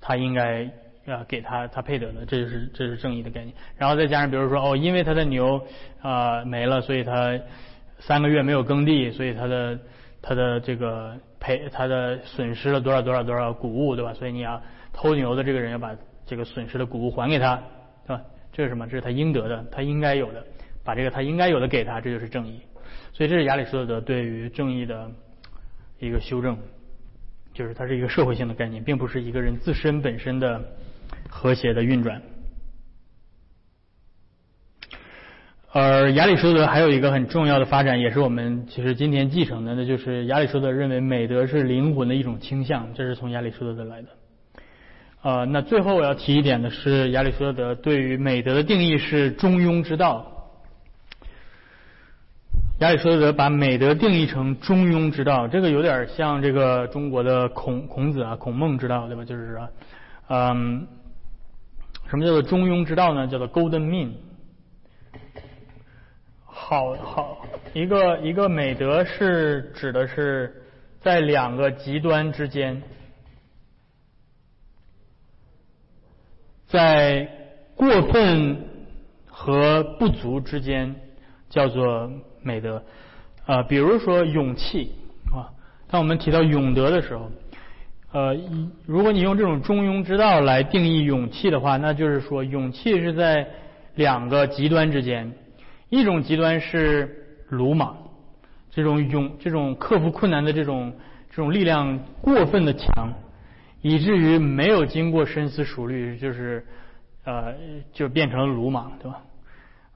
[0.00, 0.70] 他应该。
[1.06, 3.54] 啊，给他他配得的，这就是这是正义的概念。
[3.76, 5.64] 然后再加上，比如说哦，因为他的牛
[6.02, 7.38] 啊没了，所以他
[8.00, 9.78] 三个月没有耕地，所以他的
[10.20, 14.14] 他的这个赔他的损失了多少多少多少谷物，对吧？
[14.14, 14.60] 所以你要
[14.92, 15.94] 偷牛的这个人要把
[16.26, 17.62] 这个损失的谷物还给他，
[18.06, 18.22] 对吧？
[18.52, 18.86] 这是什么？
[18.86, 20.44] 这是他应得的，他应该有的，
[20.84, 22.60] 把这个他应该有的给他，这就是正义。
[23.12, 25.10] 所以这是亚里士多德对于正义的
[25.98, 26.58] 一个修正，
[27.54, 30.62] 就是它是一个社会性的概念，并不是一个人自身本身的。
[31.28, 32.22] 和谐的运转，
[35.70, 44.08] 而亚里士多德还有一个很重要的发展，也是我们其实今天继承的，那就是亚里士多德认为美德是灵魂的一种倾向，这是从亚里士多德来的。
[45.26, 50.24] 呃，那最后我要提一点的是，亚里士多德对于美德的定义是中庸之道。
[52.78, 59.24] 亚里士多德把美德定义成中庸之道，这个有点像这个中国的孔孔子啊，孔孟之道，对吧？
[59.24, 59.68] 就是说，
[60.28, 60.86] 嗯。
[62.08, 63.26] 什么叫做中庸之道呢？
[63.26, 64.12] 叫做 golden mean。
[66.44, 70.62] 好好，一个一个美德是指的是
[71.00, 72.80] 在两个极端之间，
[76.66, 77.28] 在
[77.74, 78.64] 过分
[79.26, 80.94] 和不足之间
[81.48, 82.10] 叫做
[82.42, 82.82] 美德。
[83.44, 84.92] 啊，比如说勇气
[85.32, 85.50] 啊，
[85.88, 87.30] 当我们提到勇德的时候。
[88.12, 88.34] 呃，
[88.86, 93.46] 如果你用这种中庸之道来定义勇气的话，那就是说，勇气是在
[93.94, 95.30] 两个极端之间。
[95.90, 97.94] 一种极端是鲁莽，
[98.70, 100.94] 这种勇、这种克服困难的这种
[101.28, 103.12] 这种力量过分的强，
[103.82, 106.64] 以至于没有经过深思熟虑，就是
[107.24, 107.54] 呃，
[107.92, 109.22] 就变成了鲁莽，对吧？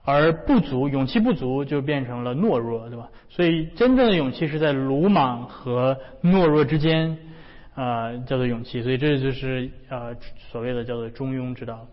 [0.05, 3.09] 而不足，勇气不足，就变成了懦弱，对吧？
[3.29, 7.17] 所以，真正的勇气是在鲁莽和懦弱之间。
[7.73, 10.15] 啊，叫做勇气，所以这就是呃
[10.51, 11.87] 所谓的叫做中庸之道。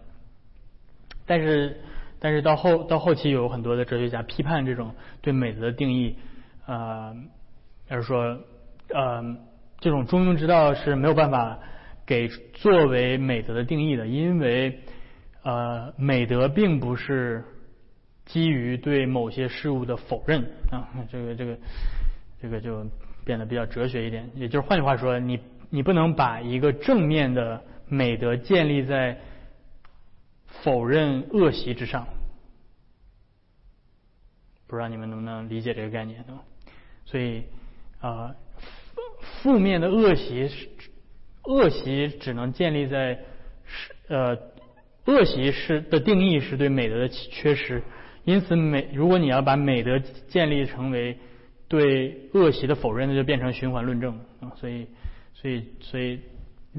[1.25, 1.79] 但是，
[2.19, 6.17] 但是到后到后期有很多的哲学家批判这种对美的定义，
[6.65, 7.13] 啊，
[7.87, 8.37] 而是说，
[8.89, 9.37] 呃，
[9.79, 11.57] 这种中庸之道是没有办法
[12.07, 14.79] 给作为美德的定义的，因为
[15.43, 17.43] 呃，美德并不是
[18.25, 20.41] 基于对某些事物的否认
[20.71, 21.57] 啊，这个这个
[22.41, 22.83] 这个就
[23.23, 25.39] 变得比较哲学一点，也就是换句话说，你。
[25.69, 29.19] 你不能把一个正面的美德建立在
[30.45, 32.07] 否认恶习之上，
[34.65, 36.23] 不知道你们能不能理解这个概念？
[37.03, 37.43] 所以
[37.99, 38.33] 啊，
[39.19, 40.69] 负面的恶习是
[41.47, 43.19] 恶习只能建立在
[43.65, 44.37] 是呃
[45.05, 47.81] 恶习是的定义是对美德的缺失，
[48.23, 51.17] 因此美如果你要把美德建立成为
[51.67, 54.87] 对恶习的否认，那就变成循环论证啊，所以。
[55.39, 56.19] 所以，所以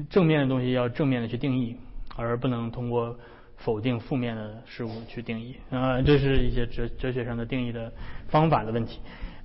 [0.09, 1.77] 正面的东西要正面的去定义，
[2.17, 3.17] 而不能通过
[3.55, 7.89] 否定负面的事物去定义啊，这是一些哲哲学上的定义的
[8.27, 8.99] 方法的问题。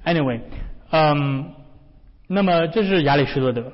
[0.05, 0.41] Anyway，
[0.91, 1.55] 嗯，
[2.27, 3.71] 那么这是亚里士多德，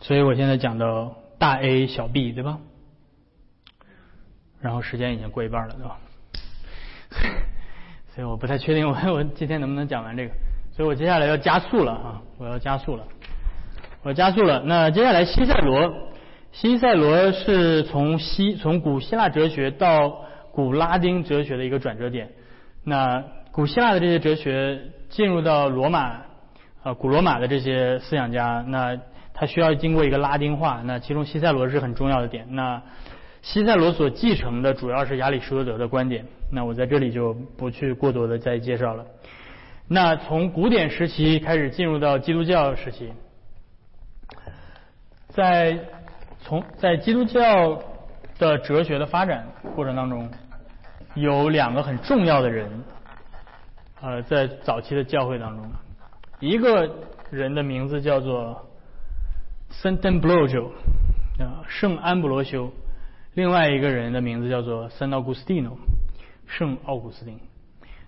[0.00, 2.58] 所以我现在讲到大 A 小 B 对吧？
[4.60, 5.98] 然后时间已经过一半了对吧？
[8.14, 10.32] 所以我不太确定我 我今天能不能讲完这个。
[10.72, 12.22] 所以我接下来要加速了啊！
[12.36, 13.04] 我要加速了，
[14.02, 14.62] 我加速了。
[14.66, 15.90] 那接下来西塞罗，
[16.52, 22.30] 西塞罗是从西从古希腊哲学到古拉丁哲学的一个转折点。
[22.84, 26.20] 那古希腊的这些哲学进入到罗马，
[26.82, 28.98] 呃，古罗马的这些思想家，那
[29.36, 30.82] 他需要经过一个拉丁化。
[30.84, 32.46] 那其中西塞罗是很重要的点。
[32.50, 32.82] 那
[33.42, 36.24] 西塞罗所继承的主要是亚里士多德的观点。
[36.50, 39.04] 那我在这里就不去过多的再介绍了。
[39.88, 43.12] 那从古典时期开始进入到基督教时期，
[45.28, 45.78] 在
[46.40, 47.80] 从在基督教
[48.38, 49.46] 的哲学的发展
[49.76, 50.28] 过程当中，
[51.14, 52.68] 有两个很重要的人，
[54.00, 55.70] 呃，在早期的教会当中，
[56.40, 56.90] 一个
[57.30, 58.65] 人的名字叫做
[59.82, 60.72] 圣安布罗修
[61.38, 62.72] 啊，圣安布罗修。
[63.34, 65.76] 另外一个人的名字叫做圣奥古斯蒂诺，
[66.46, 67.38] 圣奥古斯丁。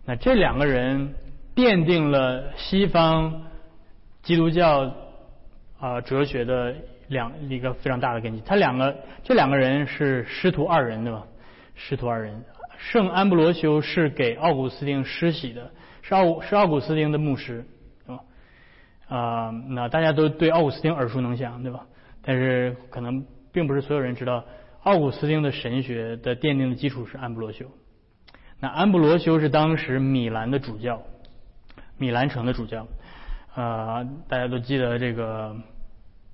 [0.07, 1.15] 那这两个人
[1.55, 3.43] 奠定了西方
[4.23, 4.95] 基督教
[5.79, 6.75] 啊哲学的
[7.09, 8.43] 两一个非常大的根基。
[8.47, 11.27] 他两个这两个人是师徒二人对吧？
[11.75, 12.43] 师徒二人，
[12.79, 17.67] 圣安布罗修是给奥古斯丁施洗的，是奥是奥古斯丁的牧师，
[19.09, 21.87] 啊，那大家都对奥古斯丁耳熟能详，对吧？
[22.23, 24.45] 但是可能并不是所有人知道。
[24.83, 27.67] 奥古斯丁的神学的奠定的基础是安布罗修。
[28.61, 31.03] 那安布罗修是当时米兰的主教，
[31.97, 32.87] 米兰城的主教。
[33.55, 35.57] 呃，大家都记得这个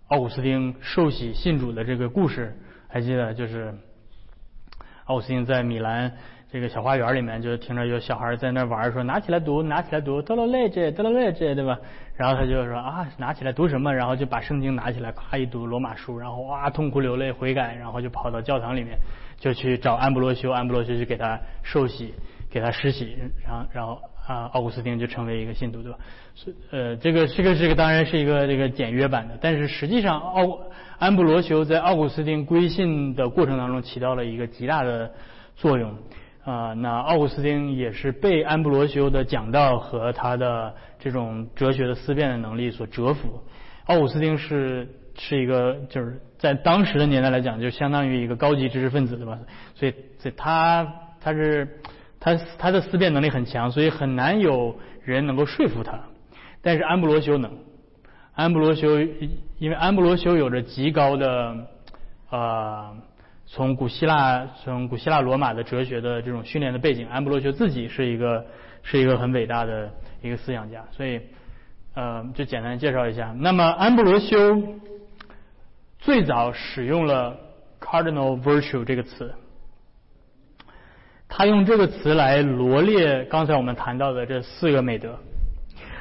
[0.09, 2.57] 奥古斯丁受洗信主的这个故事，
[2.89, 3.75] 还记得就是
[5.07, 6.17] 奥古斯丁在米兰。
[6.55, 11.77] 这个小花园里面就听着有小孩在那玩，说拿起来读，拿起来读，德罗雷这，德罗雷这，对吧？
[12.15, 13.93] 然后他就说啊，拿起来读什么？
[13.93, 18.97] 然后就把圣经拿起来，咔一读罗马书，然后哇痛哭流泪悔改，然后就跑到教堂里面，
[19.37, 22.15] 就去找安布罗修，安布罗修就给他受洗，
[22.49, 25.99] 给他施洗，然后然后啊奥古斯丁就成为一个信徒，对吧？
[26.37, 30.61] 是呃这个这个这个当然是一个这个简约版的，但是实际上奥
[31.01, 35.11] 安布罗修在奥古斯丁归信的过程当中起到了一个极大的
[35.57, 35.93] 作用。
[36.45, 43.43] 啊，那奥古斯丁也是被安布罗修的讲道和他的这种哲学的思辨的能力所折服。
[43.87, 49.39] 奥古斯丁是是一个，就是在当时的年代来讲，就相当于一个高级知识分子，对吧？
[49.75, 50.87] 所以，所以他
[51.19, 51.81] 他是
[52.21, 55.99] 他他的思辨能力很强，所以很难有人能够说服他。
[56.61, 57.51] 但是安布罗修能，
[58.35, 59.01] 安布罗修
[59.59, 61.57] 因为安布罗修有着极高的
[62.29, 62.93] 啊。
[63.47, 68.47] 从古希腊，从古希腊罗马的哲学的这种训练的背景，安布罗修自己是一个
[68.83, 69.91] 是一个很伟大的
[70.23, 71.21] 一个思想家，所以
[71.95, 73.35] 呃，就简单介绍一下。
[73.39, 74.63] 那么安布罗修
[75.99, 77.37] 最早使用了
[77.81, 79.33] cardinal virtue 这个词，
[81.29, 85.19] 他用这个词来罗列刚才我们谈到的这四个美德，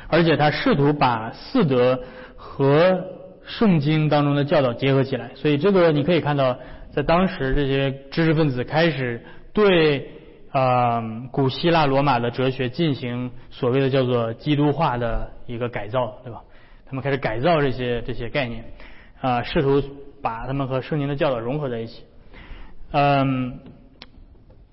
[0.08, 1.99] 而且他试图把四德
[2.38, 3.03] 和
[3.45, 6.58] 圣经当中的教导结合起来，所以这个你可以看到。
[6.93, 10.12] 在当时，这些知识分子开始对
[10.51, 11.01] 啊
[11.32, 16.43] 古希腊罗马的哲学进行所谓的叫做基督化的一个改造，对吧？
[16.86, 18.63] 他们开始改造这些这些概念，
[19.21, 19.82] 啊，试图
[20.21, 22.03] 把他们和圣经的教导融合在一起。
[22.91, 23.60] 嗯，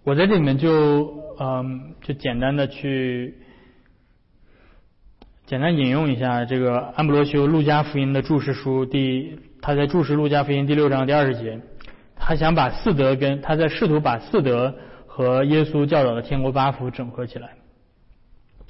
[0.05, 3.39] 我在这里面就嗯就简单的去
[5.47, 11.59] 简单引用一下这个安布罗修路加福音的注释书第他在注释路加福音第六章第二十节。
[12.23, 17.51] 他想把四德跟他在试图把四德和耶稣教导的天国八福整合起来。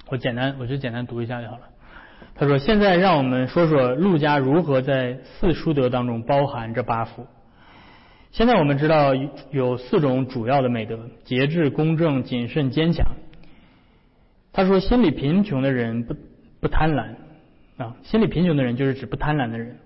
[0.08, 1.62] 我简单我就简单读一下就好了。
[2.34, 7.26] 他说：“现在让我们说说路加如何在四书德当中包含这八福。
[8.30, 9.12] 现在我们知道
[9.50, 13.06] 有四种主要的美德：节制、公正、谨慎、坚强。
[14.52, 16.14] 他说，心里贫穷的人不
[16.60, 17.16] 不贪婪
[17.76, 19.76] 啊，心里贫穷的人就是指不贪婪的人。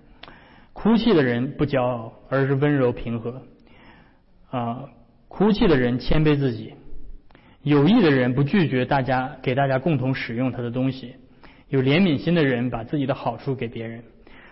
[0.71, 3.41] 哭泣的人不骄傲，而是温柔平和。”
[4.55, 4.89] 啊，
[5.27, 6.75] 哭泣的人谦卑自己，
[7.61, 11.15] 有意的人不拒绝大家给大家共同使用他的东西，
[11.67, 14.01] 有怜悯心的人把自己的好处给别人，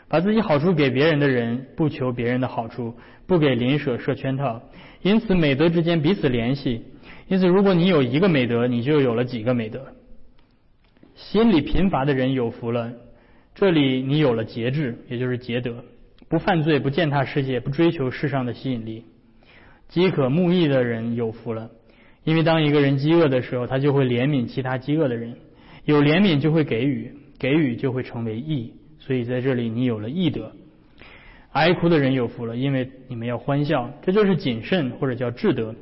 [0.09, 2.93] 把自己好处给别人的人不求别人的好处，
[3.25, 4.61] 不给邻舍设圈套，
[5.03, 6.83] 因此美德之间彼此联系。
[7.29, 9.93] 因此，如果你有一个美德，你就有了几个美德。
[11.15, 12.91] 心里贫乏的人有福了，
[13.55, 15.85] 这里你有了节制，也就是节德，
[16.27, 19.05] 不犯罪，不践踏世界，不追求世上的吸引力。
[19.93, 21.69] 饥渴慕义的人有福了，
[22.23, 25.35] 因为当一个人饥饿的时候，他就会怜悯其他饥饿的人，
[25.85, 30.51] 有怜悯就会给予，给予就会成为义，所以在这里你有了义德。
[31.51, 35.75] 哀哭的人有福了，因为你们要欢笑，这就是谨慎或者叫智德。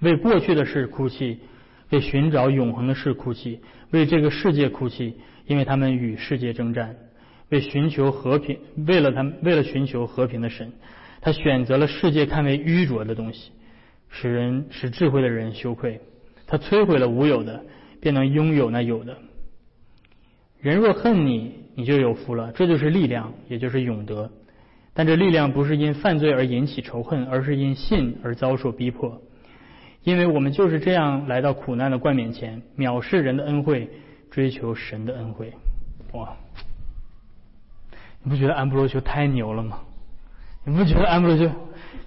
[0.00, 1.38] 为过去的事哭泣，
[1.90, 3.60] 为寻找永恒的事哭泣，
[3.92, 5.14] 为这个世界哭泣，
[5.46, 6.96] 因为他们与世界征战，
[7.50, 8.58] 为寻求和平，
[8.88, 10.72] 为了他们，为了寻求和平的神。
[11.24, 13.50] 他选择了世界看为愚拙的东西，
[14.10, 16.02] 使人使智慧的人羞愧。
[16.46, 17.64] 他摧毁了无有的，
[17.98, 19.16] 便能拥有那有的。
[20.60, 22.52] 人若恨你，你就有福了。
[22.52, 24.30] 这就是力量，也就是永德。
[24.92, 29.22] 但这力量不是因犯罪而引起仇恨，而是因信而遭受逼迫。
[30.02, 33.88] 因为我们就是这样来到苦难的冠冕前，藐视人的恩惠，
[34.30, 35.54] 追求神的恩惠。
[36.12, 36.36] 哇！
[38.22, 39.78] 你不觉得安布罗修太牛了吗？
[40.64, 41.50] 你不觉得安布罗修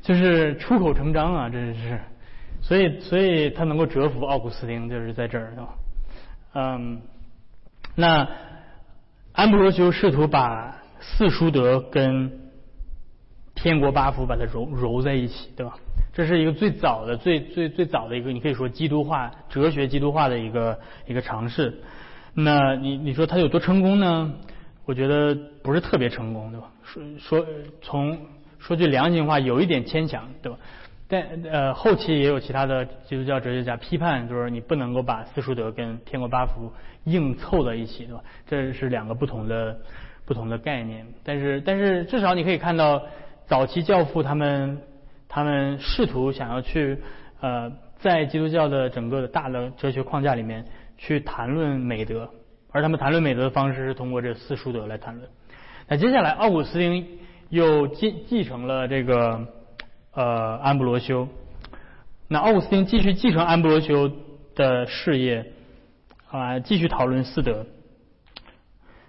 [0.01, 1.49] 就是出口成章啊？
[1.49, 1.99] 真是，
[2.61, 5.69] 所以所以他能够折服奥古斯丁，就是在这儿，是吧？
[6.53, 7.01] 嗯，
[7.95, 8.27] 那
[9.33, 12.31] 安布罗修试图把四书德跟
[13.53, 15.77] 天国八福把它揉揉在一起，对吧？
[16.13, 21.79] 这是一个最早的、最最最早的一个，你可以说基督化哲学、基督化的一个一个尝试。
[22.33, 24.33] 那你你说它有多成功呢？
[24.85, 26.71] 我觉得不是特别成功，对吧？
[26.83, 27.45] 说说
[27.81, 28.17] 从
[28.67, 30.57] 说句良心话，有一点牵强，对吧？
[31.07, 36.73] 但呃，后期也有其他的基督教哲学家批判，就是你不能够把四书德跟天国八福
[37.05, 38.21] 硬凑在一起，对吧？
[38.45, 39.79] 这是两个不同的
[40.25, 41.05] 不同的概念。
[41.23, 43.01] 但是但是至少你可以看到，
[43.45, 44.81] 早期教父他们
[45.29, 46.99] 他们试图想要去
[47.39, 50.65] 呃，在基督教的整个的大的哲学框架里面
[50.97, 52.29] 去谈论美德，
[52.73, 55.29] 而他们谈论美德的方式是通过这四书德来谈论。
[55.87, 57.07] 那接下来奥古斯丁
[57.49, 59.47] 又继继承了这个。
[60.13, 61.27] 呃，安布罗修，
[62.27, 64.11] 那奥古斯丁继续继承安布罗修
[64.55, 65.45] 的事业，
[66.31, 67.63] 啊，继续讨论四德。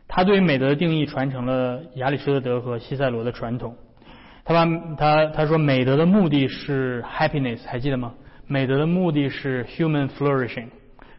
[0.06, 3.74] 他对于美德的定义传承了亚里士多德和西塞罗的传统。
[4.44, 4.66] 他把
[4.98, 8.12] 他他说美德的目的是 happiness，还记得吗？
[8.46, 10.68] 美德的目的是 human flourishing，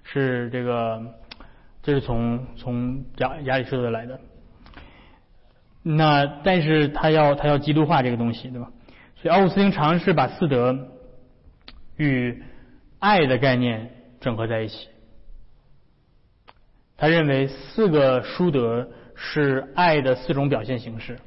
[0.04, 1.02] 是这个，
[1.82, 4.20] 这是从从亚亚里士多德来的。
[5.82, 8.72] 那但是他要他要基督化这个东西，对吧？
[9.16, 10.88] 所以奥古斯丁尝试把四德
[11.98, 12.42] 与
[13.00, 14.88] 爱的概念整合在一起。
[16.98, 21.18] 他认为四个书德是爱的四种表现形式。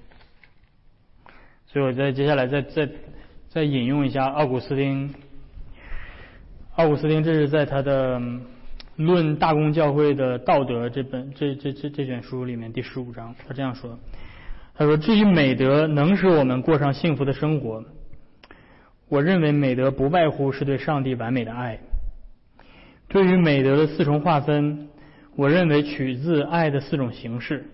[1.66, 2.88] 所以我在接下来再再
[3.48, 5.14] 再引用一下奥古斯丁。
[6.76, 8.20] 奥古斯丁这是在他的
[8.96, 13.98] 《论大公教会的道德》这本这这这这卷书里面第十五章，他这样说。
[14.74, 17.84] 他说：“至于美德能使我们过上幸福的生活，
[19.08, 21.78] 我认为美德不外乎是对上帝完美的爱。
[23.06, 24.88] 对于美德的四重划分，
[25.36, 27.66] 我认为取自爱的四种形式。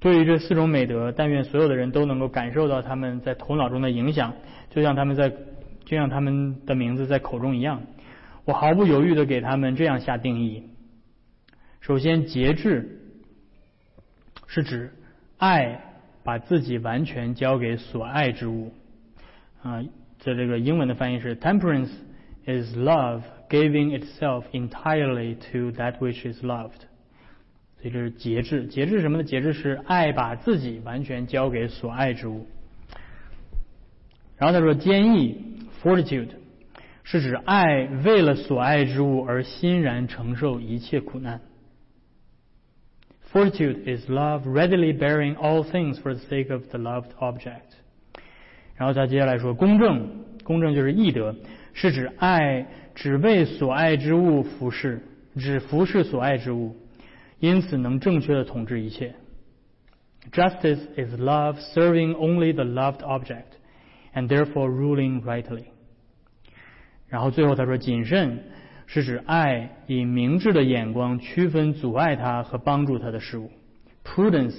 [0.00, 4.34] 对于这四种美德，但愿所有的人都能够感受到他们在头脑中的影响，
[4.70, 5.30] 就像他们在
[5.84, 7.80] 就像他们的名字在口中一样。
[8.44, 10.64] 我毫不犹豫的给他们这样下定义：
[11.80, 13.00] 首先，节制
[14.48, 14.92] 是指。”
[15.38, 15.80] 爱
[16.24, 18.72] 把自己完全交给所爱之物，
[19.62, 19.82] 啊，
[20.18, 21.90] 在这个英文的翻译是 Temperance
[22.44, 26.82] is love giving itself entirely to that which is loved。
[27.80, 29.24] 所以这是节制，节制什么呢？
[29.24, 32.46] 节制是爱把自己完全交给所爱之物。
[34.36, 36.30] 然后他说坚毅 Fortitude
[37.04, 41.40] 是指爱为了所爱之物而欣然承受一切苦难。
[43.31, 47.73] Fortitude is love readily bearing all things for the sake of the loved object。
[48.75, 50.07] 然后他接下来说，公正，
[50.43, 51.35] 公正就是义德，
[51.73, 55.01] 是指爱只为所爱之物服侍，
[55.35, 56.75] 只服侍所爱之物，
[57.39, 59.15] 因此能正确的统治一切。
[60.31, 63.57] Justice is love serving only the loved object,
[64.13, 65.65] and therefore ruling rightly。
[67.09, 68.43] 然后最后他说，谨慎。
[68.90, 73.50] 是指爱以明智的眼光区分阻碍他和帮助他的事物。
[74.02, 74.56] Prudence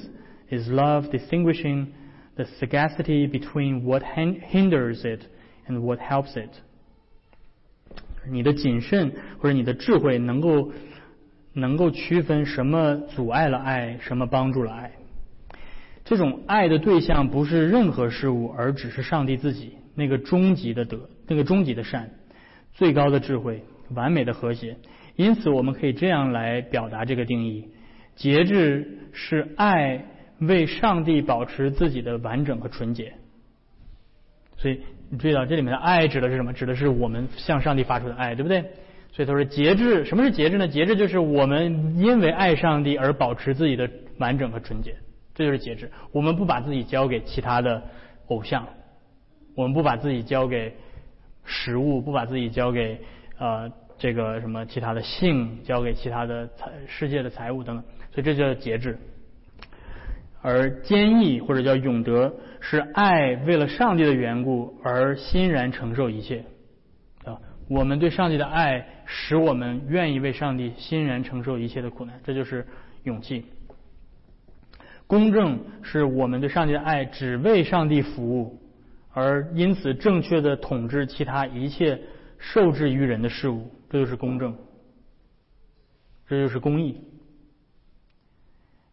[0.51, 1.87] is love distinguishing
[2.35, 5.21] the sagacity between what hinders it
[5.67, 6.51] and what helps it。
[8.29, 10.71] 你的谨慎或者你的智慧能够
[11.53, 14.91] 能够区分什么阻碍了爱，什么帮助了爱。
[16.05, 22.11] 这种爱的对象不是任何事物，而只是上帝自己，那个终极的德，那个终极的善，
[22.73, 23.63] 最高的智慧。
[23.95, 24.77] 完美的和谐，
[25.15, 27.69] 因此我们可以这样来表达这个定义：
[28.15, 30.05] 节制是爱
[30.39, 33.13] 为上帝保持自己的完整和纯洁。
[34.57, 36.53] 所以你注意到这里面的爱指的是什么？
[36.53, 38.61] 指的是我们向上帝发出的爱，对不对？
[39.11, 40.67] 所以他说节制，什么是节制呢？
[40.67, 44.95] 节制就是我们因为爱上帝而保持自己的完整和纯洁，
[45.33, 45.89] 这就是节制。
[46.11, 47.81] 我们不把自己交给其他的
[48.27, 48.67] 偶像，
[49.55, 50.73] 我们不把自己交给
[51.43, 52.99] 食物，不把自己交给。
[53.39, 58.97] 呃，这个什么其他的性交给其他的财世界的财物等等，所以这叫节制。
[60.41, 66.43] 而坚毅或者叫永德，是爱为了上帝的缘故而欣然承受一切
[67.23, 67.39] 啊。
[67.69, 72.67] 我们对上帝的爱，使我们愿意为上帝欣然承受一切的苦难，这就是
[73.03, 73.45] 勇气。
[75.07, 78.59] 公正是我们对上帝的爱，只为上帝服务，
[79.13, 82.01] 而因此正确的统治其他一切。
[82.39, 84.57] 受制于人的事物，这就是公正，
[86.27, 87.01] 这就是公义。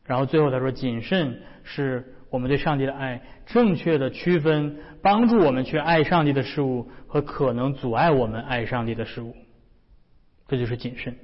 [0.04, 9.34] 然后最后他说，谨慎是我们对上帝的爱，正确的区分帮助我们去爱上帝的事物和可能阻碍我们爱上帝的事物，
[10.46, 11.16] 这就是谨慎。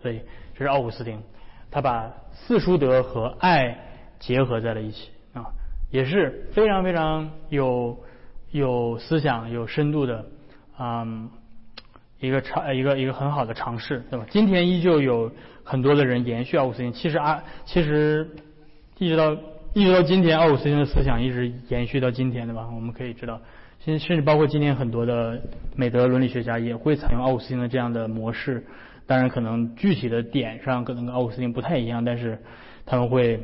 [0.00, 0.20] 所以
[0.54, 1.22] 这是奥古斯丁，
[1.70, 3.78] 他把四书德和爱
[4.18, 5.52] 结合在了一起啊，
[5.90, 8.04] 也是非常非常有
[8.50, 10.26] 有思想、有深度的，
[10.84, 11.30] 嗯，
[12.18, 14.26] 一个尝一个一个很好的尝试，对吧？
[14.30, 15.30] 今天依旧有
[15.62, 18.28] 很多的人延续奥古斯丁，其实啊，其实
[18.98, 19.32] 一直到
[19.74, 22.68] 一直到今天，奥古斯丁的思想一直延续到今天，对吧？
[22.74, 23.40] 我们可以知道，
[23.84, 25.40] 甚甚至包括今天很多的
[25.76, 28.66] 美德伦理学家也会采用奥古斯丁的这样的模式，
[29.06, 32.36] 当然可能具体的点上可能跟奥古斯丁不太一样，但是
[32.84, 33.38] 他们会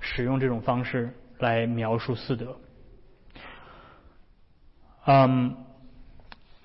[0.00, 1.10] 使用这种方式。
[1.40, 2.56] 来描述四德。
[5.06, 5.54] 嗯，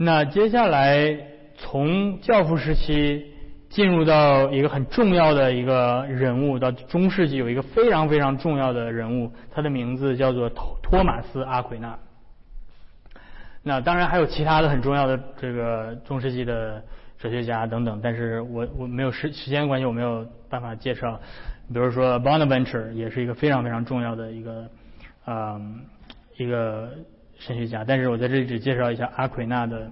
[0.04, 1.18] 那接下来
[1.58, 3.32] 从教父时期
[3.70, 11.98] 进入到一个很重要的一个人物，到中世纪有一个非常非常重要的人物，他的名字叫做托托马斯阿奎那。
[13.64, 16.84] 那当然还有其他的很重要的这个中世纪的
[17.18, 21.20] 哲学家等等，但是我我没有时时间关系，我没有办法介绍。
[21.74, 24.70] 比如说 Bonaventure 也是一个非常非常重要的一个，
[25.26, 25.80] 嗯，
[26.38, 26.90] 一个
[27.46, 27.84] 神学家。
[27.86, 29.92] 但是我在这里只介绍一下阿奎那的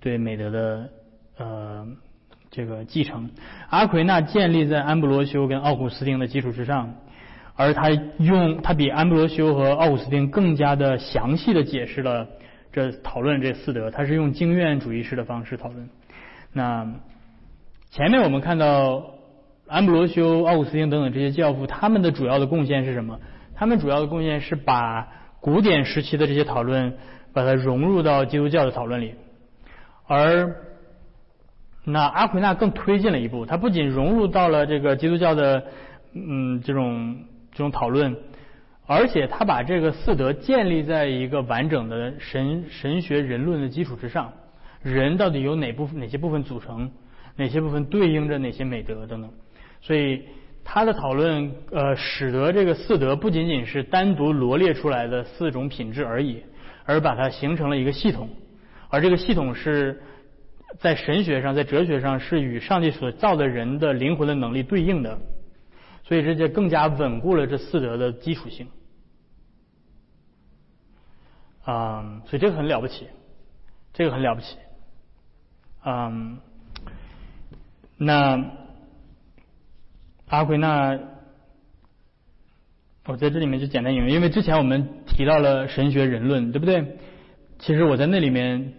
[0.00, 0.88] 对美德的
[1.38, 1.86] 呃
[2.50, 3.30] 这个继承。
[3.70, 6.94] 阿奎那建立在安布罗修跟奥古斯丁的基础之上，
[7.54, 12.28] 而他用他比安布罗修和奥古斯丁更加的详细的解释了
[12.72, 13.90] 这讨论这四德。
[13.90, 15.88] 他是用经验主义式的方式讨论。
[16.52, 16.92] 那
[17.90, 19.06] 前面我们看到。
[19.68, 23.18] 安布罗修、奥古斯丁等等这些教父，他们的主要的贡献是什么？
[23.54, 25.08] 他们主要的贡献是把
[25.42, 26.94] 古典时期的这些讨论，
[27.34, 29.16] 把它融入到基督教的讨论里。
[30.06, 30.54] 而
[31.84, 35.64] 那阿奎那更推进了一步，他不仅融入到了这个基督教的
[36.14, 38.16] 嗯这种这种讨论，
[38.86, 44.32] 而且他把这个四德建立在一个完整的神神学人论的基础之上。
[44.80, 46.90] 人到底由哪部分哪些部分组成？
[47.34, 49.30] 哪些部分对应着哪些美德等等？
[49.80, 50.22] 所以
[50.64, 56.42] 他的讨论，呃，使得这个四德不仅仅是单独罗列出来的四种品质而已，
[56.84, 58.30] 而把它形成了一个系统，
[58.88, 60.00] 而这个系统是
[60.78, 65.18] 在神学上、在哲学上是与上帝所造的人的灵魂的能力对应的，
[66.04, 68.68] 所以这就更加稳固了这四德的基础性。
[71.64, 73.08] 啊，所以这个很了不起，
[73.92, 74.56] 这个很了不起，
[75.84, 76.38] 嗯，
[77.98, 78.61] 那。
[80.32, 80.98] 阿奎那，
[83.04, 86.96] 我在这里面就简单引用，因为之前我们提到了神学人论，对不对？
[87.58, 88.72] 其实我在那里面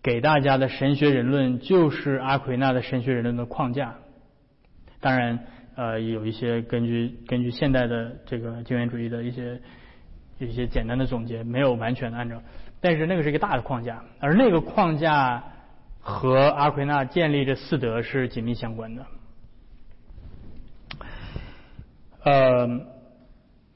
[0.00, 3.96] 给大家的神学人论就是阿奎那的神学人论的框架。
[5.00, 5.40] 当然，
[5.74, 9.60] 呃，有一些根据根据现代的这个经验主义的一些
[10.38, 12.40] 一些简单的总结，没有完全的按照，
[12.80, 15.42] 但是那个是一个大的框架，而那个框架
[15.98, 19.04] 和阿奎那建立这四德是紧密相关的。
[22.24, 22.68] 呃，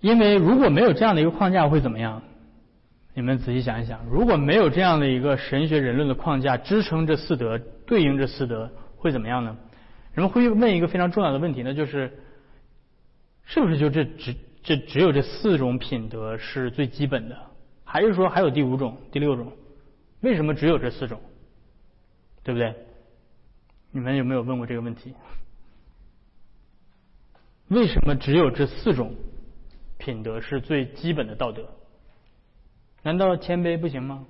[0.01, 2.23] 因为如果没有这样的一个框架会怎么样？
[3.15, 9.57] 你们仔细想一想，如果没有这样的一个神学人论的框架支撑这四德，对应这四德会怎么样呢？
[10.13, 12.13] 人们会问一个非常重要的问题，那就是
[13.45, 17.37] 是不是就这只这只有这四种品德是最基本的，
[17.85, 19.51] 还是说还有第五种、第六种？
[20.21, 21.19] 为什么只有这四种？
[22.45, 22.75] 对不对？
[23.93, 25.15] 你们有没有问过这个问题？
[27.69, 29.14] 为什么只有这四种
[29.99, 31.64] 品德是最基本的道德？
[33.03, 34.25] 难道谦卑不行吗？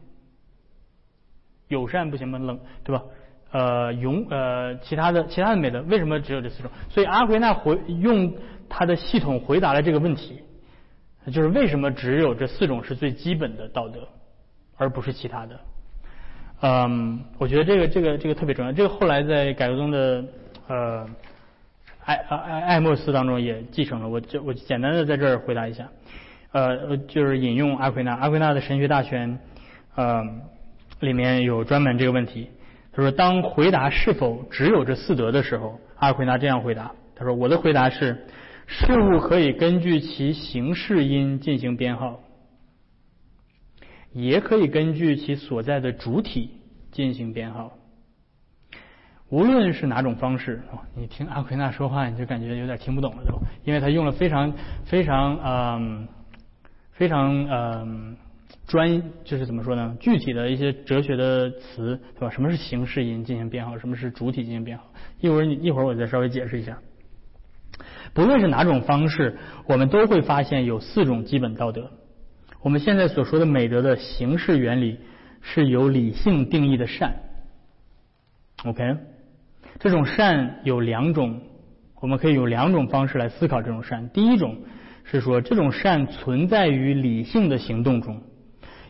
[1.68, 2.39] 友善不行吗？
[2.39, 3.03] 冷对吧？
[3.51, 6.70] 呃，勇呃，其他的其他的美德为什么只有这四种？
[6.89, 8.34] 所以阿奎那回用
[8.68, 10.41] 他的系统回答了这个问题，
[11.26, 14.09] 就是为什么只有这四种是最基本的道德，
[14.76, 15.61] 而不是其他的？
[16.62, 18.72] 嗯，我觉得这个这个这个特别重要。
[18.72, 20.24] 这个后来在改革中的
[20.68, 21.07] 呃。
[22.07, 25.88] 爱啊爱爱莫斯当中也继承了，我就我简单的在这儿回答一下，
[26.52, 29.40] 呃，就是引用阿奎那，阿奎那的神学大全，
[29.96, 30.22] 呃，
[31.00, 32.48] 里面有专门这个问题。
[32.92, 36.92] 他说，当回答是否只有这四德的时候，阿奎那这样回答。
[37.16, 38.24] 他说，我的回答是，
[38.66, 42.20] 事物可以根据其形式因进行编号，
[44.12, 46.52] 也可以根据其所在的主体
[46.92, 47.76] 进行编号。
[49.29, 50.62] 无论是哪种方式，
[50.95, 54.53] 你听阿奎那说话，你就感觉有点听不懂了，都，因为他用了非常
[54.85, 56.09] 非常嗯
[56.93, 58.16] 非常嗯
[58.68, 59.97] 专，就是怎么说呢？
[59.99, 62.31] 具体的一些哲学的词，对吧？
[62.31, 63.77] 什么是形式音进行编号？
[63.79, 64.85] 什么是主体进行编号？
[65.20, 66.79] 一会儿你一会儿我再稍微解释一下。
[68.14, 71.91] 不论是哪种方式，我们都会发现有四种基本道德。
[72.62, 75.01] 我们现在所说的美德的形式原理，
[75.43, 77.16] 是由理性定义的善。
[78.64, 78.97] OK。
[79.79, 81.41] 这种善有两种，
[82.01, 84.09] 我们可以有两种方式来思考这种善。
[84.11, 84.57] 第一种
[85.05, 88.22] 是说这种善存在于理性的行动中，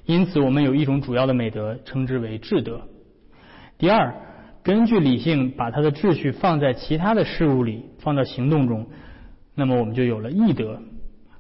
[0.05, 2.81] 因此我们有一种主要的美德，称之为智德。
[3.79, 4.15] 第二，
[4.63, 8.87] 根据理性把它的秩序放在其他的事物里，放到行动中，
[9.55, 10.79] 那么我们就有了义德；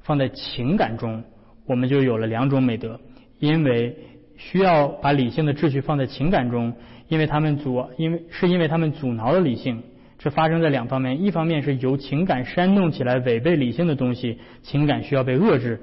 [0.03, 1.23] 放在情感中，
[1.67, 3.01] 我们就有了两种美德，
[3.39, 3.97] 因为
[4.37, 6.75] 需要把理性的秩序放在情感中，
[7.09, 9.83] 因为他们阻，因为是因为他们阻挠了理性。
[10.19, 15.79] 这发生在两方面，一方面是由情感煽动起来违背理性的东西，情感需要被遏制，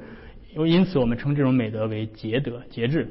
[0.55, 3.07] 因此我们称这种美德为节德、节制。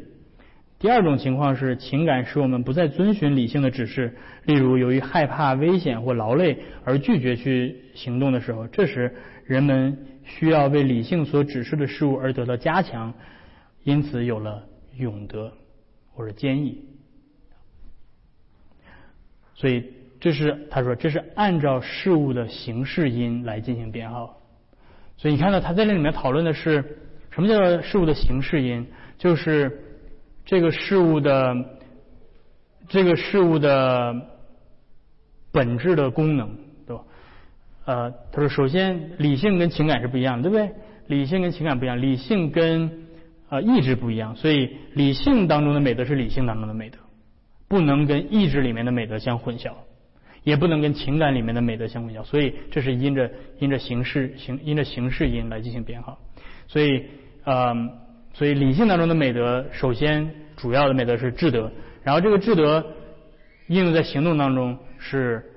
[0.80, 4.12] 第二种情况是情感使我们不再遵循理性的指示，
[4.46, 9.14] 例如由于害怕危险或劳累而拒绝去行动的时候，这时
[9.46, 13.14] 人们需要为理性所指示的事物而得到加强，
[13.84, 14.64] 因此有了
[14.98, 15.52] 勇德
[16.12, 16.84] 或者坚毅。
[19.62, 19.84] 所以。
[20.22, 24.38] 这是他说，这是按照事物的形式因来进行编号，
[25.16, 26.74] 所以你看到他在这里面讨论的是
[27.32, 28.86] 什么叫做事物的形式因，
[29.18, 29.82] 就是
[30.44, 31.56] 这个事物的
[32.88, 34.14] 这个事物的
[35.50, 36.50] 本质的功能，
[36.86, 37.02] 对吧？
[37.86, 40.72] 呃，他说，首先理性跟情感是不一样的，对不对？
[41.08, 43.08] 理性跟情感不一样，理性跟
[43.48, 46.98] 呃意志不一样，所以理性当中的美德是理性当中的美德，
[47.72, 49.72] 不能跟意志里面的美德相混淆。
[50.44, 56.18] 也不能跟情感里面的美德相混淆，所以这是因着因着形式形因着形式因来进行编号，
[56.66, 57.06] 所以
[57.44, 57.72] 呃
[58.34, 61.70] 所以理性当中的美德，首先主要的美德是智德，
[62.02, 62.84] 然后这个智德
[63.68, 65.48] 应用在行动当中是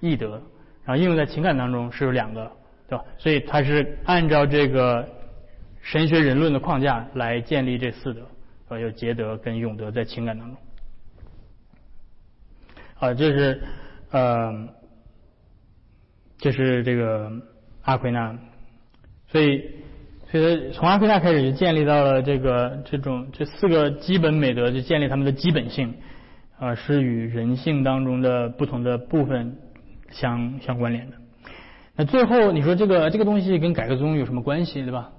[0.00, 0.40] 义德，
[0.86, 2.50] 然后应用在情感当中是有两个，
[2.88, 3.04] 对吧？
[3.18, 5.06] 所以它是按照这个
[5.82, 8.22] 神学人论的框架来建立这四德，
[8.68, 10.56] 呃有节德跟永德在情感当中，
[13.00, 13.60] 啊这是。
[14.12, 14.52] 呃，
[16.38, 17.30] 这是这个
[17.82, 18.36] 阿奎那，
[19.28, 19.62] 所以，
[20.32, 25.94] 所以从阿奎那开始就建立到了这个这种这四个基本美德，就建立他们的基本性，
[26.58, 29.58] 啊，是与人性当中的不同的部分
[30.10, 31.16] 相相关联的。
[31.94, 35.12] 那最后你说这个这个东西跟改革宗有什么关系，对吧？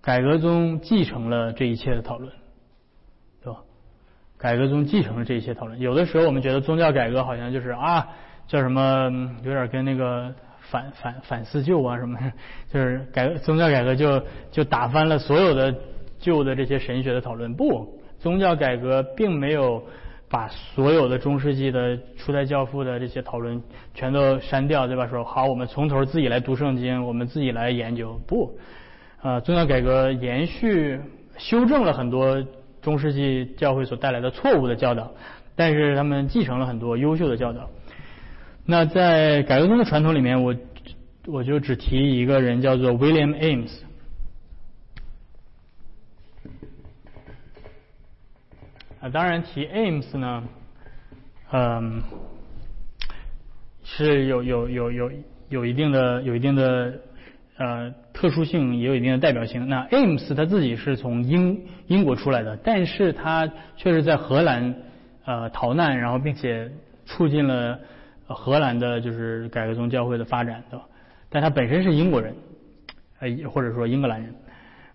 [0.00, 2.32] 改革宗继承了这一切的讨论。
[4.38, 5.78] 改革中继承了这些讨论。
[5.80, 8.06] 有的时候我们觉得宗教改革好像就是啊，
[8.46, 9.10] 叫什么，
[9.42, 12.16] 有点跟那个反反反思旧啊什么，
[12.72, 14.22] 就是改宗教改革就
[14.52, 15.74] 就打翻了所有的
[16.20, 17.52] 旧的这些神学的讨论。
[17.52, 19.82] 不，宗教改革并没有
[20.28, 23.60] 把所有的中世纪的初代教父的这些讨论
[23.92, 25.08] 全都删掉，对吧？
[25.08, 28.20] 说好，我们从头自己来读圣经，我们自己来研究。
[28.26, 28.56] 不，
[29.20, 31.00] 啊，宗教改革延续
[31.38, 32.40] 修正了很多。
[32.88, 35.12] 中世纪教会所带来的错误的教导，
[35.54, 37.68] 但是他们继承了很多优秀的教导。
[38.64, 40.54] 那在改革宗的传统里面，我
[41.26, 43.70] 我就只提一个人，叫做 William Ames。
[49.02, 50.44] 啊，当然提 Ames 呢，
[51.52, 52.02] 嗯，
[53.84, 55.12] 是有有有有
[55.50, 56.98] 有一定的有一定的。
[57.58, 59.68] 呃，特殊性也有一定的代表性。
[59.68, 64.74] 那 Ames 他自己是从英英国出来的，但是他确实在荷兰
[65.24, 66.70] 呃逃难，然后并且
[67.04, 67.80] 促进了
[68.28, 70.80] 荷兰的就是改革宗教会的发展的。
[71.28, 72.32] 但他本身是英国人，
[73.18, 74.32] 呃或者说英格兰人。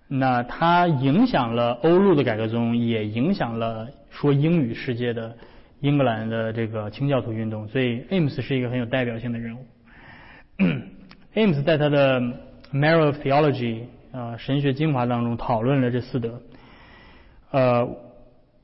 [0.07, 5.35] 那他影响了欧陆的改革宗，也影响了说英语世界的
[5.81, 7.67] 英格兰的这个清教徒运动。
[7.67, 9.65] 所以 Ames 是一个很有代表性的人物。
[11.35, 12.21] Ames 在他的
[12.73, 16.41] Marrow of Theology 啊，神学精华当中讨论了这四德，
[17.51, 17.87] 呃，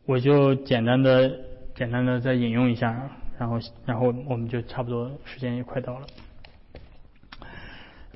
[0.08, 1.32] 我就简单的
[1.76, 6.08] 简单的再引用一下，然后然后我们就差不多时间也快到了。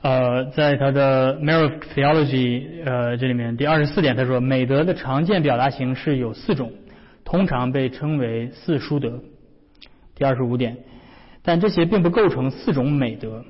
[0.01, 6.73] 呃，在他的 Marrow of Theology 呃这里面第二十四点，他说美德的常见表达形式有四种，
[7.23, 9.21] 通常被称为四书德。
[10.15, 10.77] 第二十五点，
[11.43, 13.45] 但这些并不构成四种美德，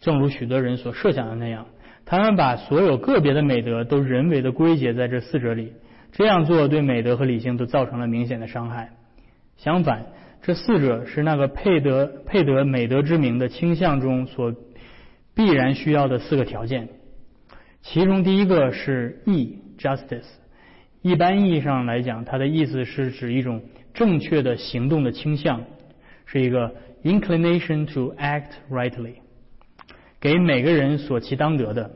[0.00, 1.66] 正如许多人所设想的那样。
[2.04, 5.72] 他们把所有个别的美德都人为的归结在这四者里，
[6.12, 8.90] 这样做对美德和理性都造成了明显的伤害。
[9.56, 10.06] 相反，
[10.42, 14.54] 这四者是那个配得配得美德之名的倾向中所
[15.34, 16.88] 必然需要的四个条件。
[17.80, 20.26] 其中第一个是义 （justice），
[21.00, 23.62] 一般意义上来讲，它的意思是指一种
[23.94, 25.64] 正确的行动的倾向，
[26.26, 26.74] 是一个
[27.04, 29.21] inclination to act rightly。
[30.22, 31.90] 给每个人所其当得的，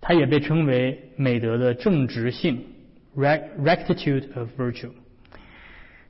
[0.00, 2.64] 它也被称为美德的正直性
[3.16, 4.90] （rectitude of virtue）。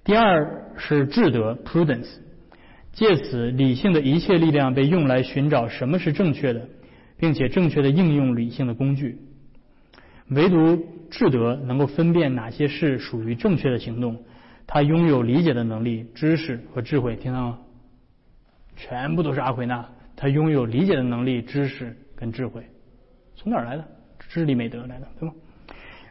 [0.02, 2.08] 第二是智德 （prudence），
[2.94, 6.66] 借此理性的一切力量被用来寻找什么是正确的，
[7.18, 9.18] 并且正确的应用理性的工具。
[10.30, 14.24] 唯独智德能够分辨哪些是属于正确的行动，
[14.66, 17.14] 他拥有理解的能力、知识和智慧。
[17.16, 17.58] 听到吗？
[18.74, 19.86] 全部都是阿奎那，
[20.20, 22.62] 他拥有理解的能力、知识跟智慧。
[23.36, 23.88] 从哪儿来的？
[24.28, 25.34] 智力美德来的，对吗？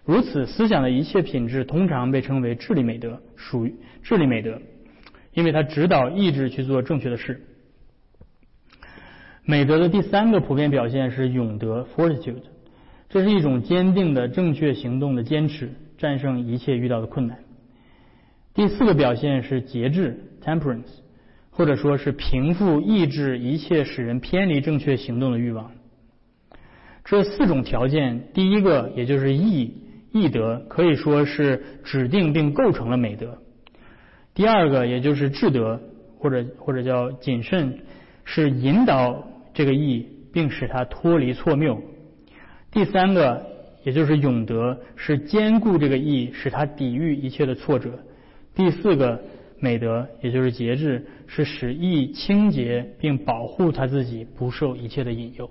[0.04, 4.60] 如此，思想的一切品质通常被称为智力美德，属于智力美德，
[5.34, 7.40] 因为它指导意志去做正确的事。
[9.46, 12.42] 美德的第三个普遍表现是勇德 （fortitude）。
[13.10, 17.38] 这是一种坚定的正确行动的坚持，战胜一切遇到的困难。
[18.56, 20.98] 第四个表现是节制 （temperance），
[21.60, 25.72] 或者说是平复抑制一切使人偏离正确行动的欲望。
[27.04, 29.74] 这四种条件，第一个也就是义
[30.14, 33.38] 义德，可以说是指定并构成了美德。
[34.34, 35.82] 第二个也就是智德，
[36.18, 37.78] 或者或者叫谨慎，
[38.24, 41.78] 是引导这个义，并使它脱离错谬。
[42.72, 43.46] 第三个，
[43.84, 48.00] 也就是勇德，是兼顾这个义，使他抵御一切的挫折。
[48.56, 49.22] 第四个
[49.60, 55.50] 美德，也就是节制，是使意清洁并保护他自己不受一切的引诱。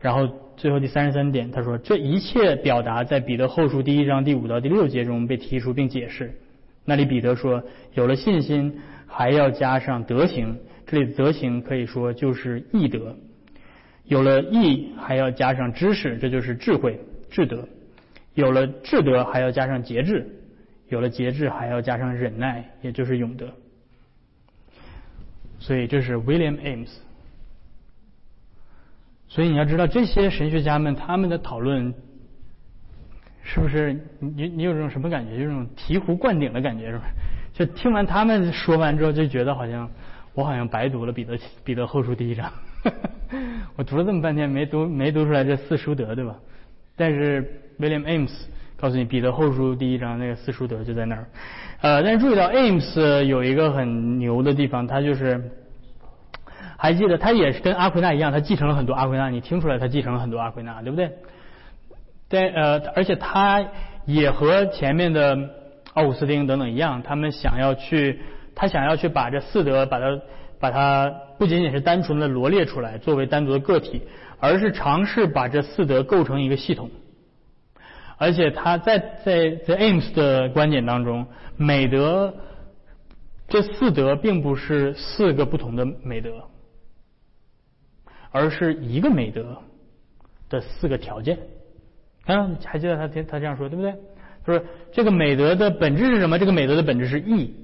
[0.00, 6.32] 然后最后第三十三点，他说这一切表达在彼得后书第一章第五到第六节中被提出并解释。
[6.84, 7.62] 那里彼得说，
[7.94, 10.56] 有了信心，还要加上德行。
[10.86, 13.14] 这里的德行可以说就是义德。
[14.04, 16.98] 有了义，还要加上知识，这就是智慧、
[17.28, 17.58] 智德；
[18.32, 20.22] 有了智德，还要加上节制；
[20.88, 23.48] 有了节制，还要加上忍耐，也就是永德。
[25.58, 26.90] 所以这是 William Ames。
[29.28, 31.92] 所以你要知道，这些神学家们他们的讨论，
[33.42, 35.36] 是不是你你有这种什么感觉？
[35.36, 37.04] 就这种醍醐灌顶的感觉，是吧？
[37.52, 39.90] 就听完他们说完之后，就觉得好像
[40.32, 42.50] 我好像白读了彼得彼得后书第一章。
[43.76, 46.38] 我读了这么半天，没读没读出来这四书德，对吧？
[46.96, 47.42] 但是
[47.78, 48.32] William Ames
[48.80, 51.26] 告诉你，彼得后书第一章那个四书德就在那儿。
[51.80, 55.50] 呃，但是注意到 Ames 有一个很牛的地方，他就是
[56.76, 61.10] 还记得他也是跟阿奎那一样，他继承了很多阿奎那，你听出来他继承了很多阿奎那，对不对？
[62.28, 63.64] 但，呃，而且他
[64.06, 65.36] 也和前面的
[65.94, 68.20] 奥古斯丁等等一样，他们想要去，
[68.54, 70.20] 他想要去把这四德把它。
[70.60, 71.08] 把它
[71.38, 74.02] 不仅仅是单纯的罗列出来作为单独的个体，
[74.40, 76.90] 而是尝试把这四德构成一个系统。
[78.18, 82.34] 而且他在在在 Ames 的观点当中，美德
[83.48, 86.42] 这四德并不是四个不同的美德，
[88.30, 89.62] 而是一个美德
[90.50, 91.38] 的四个条件。
[92.26, 93.92] 啊，还记得他他这样说对不对？
[94.44, 94.62] 他说
[94.92, 96.38] 这个美德的本质是什么？
[96.38, 97.54] 这个美德的本质是义，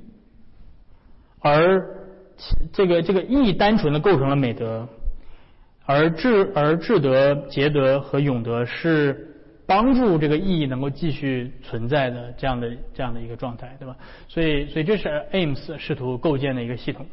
[1.41, 2.01] 而。
[2.73, 4.89] 这个这个义单纯的构成了美德，
[5.87, 9.34] 而智而智德、节德和永德是
[9.67, 13.97] 帮助这个意义能够继续存在的这样的这样的一个状态，对吧？
[14.29, 17.07] 所以所以这是 AIMS 试图构建的一个系统。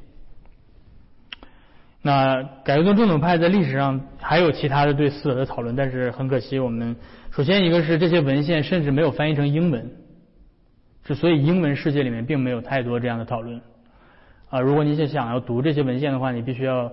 [2.02, 6.96] 那改革宗正统派在历史上还有其他的对四德的讨论，但是很可惜，我们
[7.30, 9.90] 首先一个是这些文献甚至没有翻译成英文，
[11.06, 13.62] 是所以英文世界里面并没有太多这样的讨论。
[14.50, 16.92] 啊，如果你是想要读这些文献的话，你必须要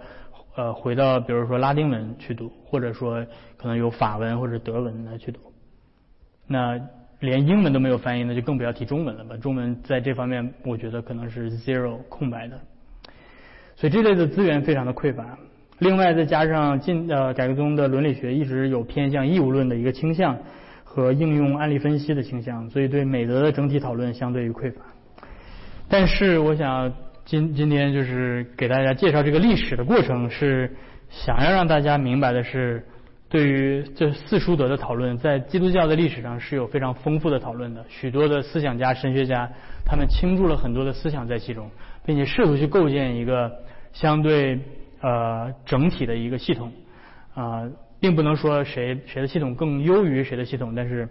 [0.55, 5.41] 呃回到比如说拉丁文去读，或者说可能有法文或者德文来去读。
[6.49, 6.81] 那
[7.21, 9.37] 连英文都没有翻译，那就更不要提中文了吧？
[9.37, 12.59] 中文在这方面，我觉得可能是 zero 空白的。
[13.77, 15.39] 所以这类的资源非常的匮乏。
[15.79, 20.37] 另外再加上近呃改革中的伦理学一直有偏向义务论的一个倾向
[20.83, 24.81] 和应用案例分析的倾向，所以对美德的整体讨论相对于匮乏。
[25.89, 26.93] 但是我想。
[27.31, 30.75] 今今天就是给大家介绍这个历史的过程，是
[31.11, 32.83] 想要让大家明白的是，
[33.29, 37.85] 对于这四书德的讨论，在基督教的历史上是有非常丰富的讨论的。
[37.89, 39.51] 许多的思想家、神学家，
[39.85, 41.71] 他们倾注了很多的思想在其中，
[42.05, 43.63] 并且试图去构建一个
[43.93, 44.59] 相对
[45.01, 46.73] 呃整体的一个系统
[47.35, 47.71] 啊，
[48.01, 51.09] 并不能说谁谁的系统更优于谁的系统，但是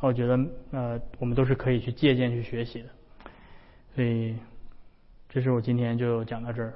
[0.00, 0.38] 我觉得
[0.70, 2.88] 呃我们都是可以去借鉴去学习的，
[3.94, 4.34] 所以。
[5.32, 6.74] 这是我今天就讲到这儿，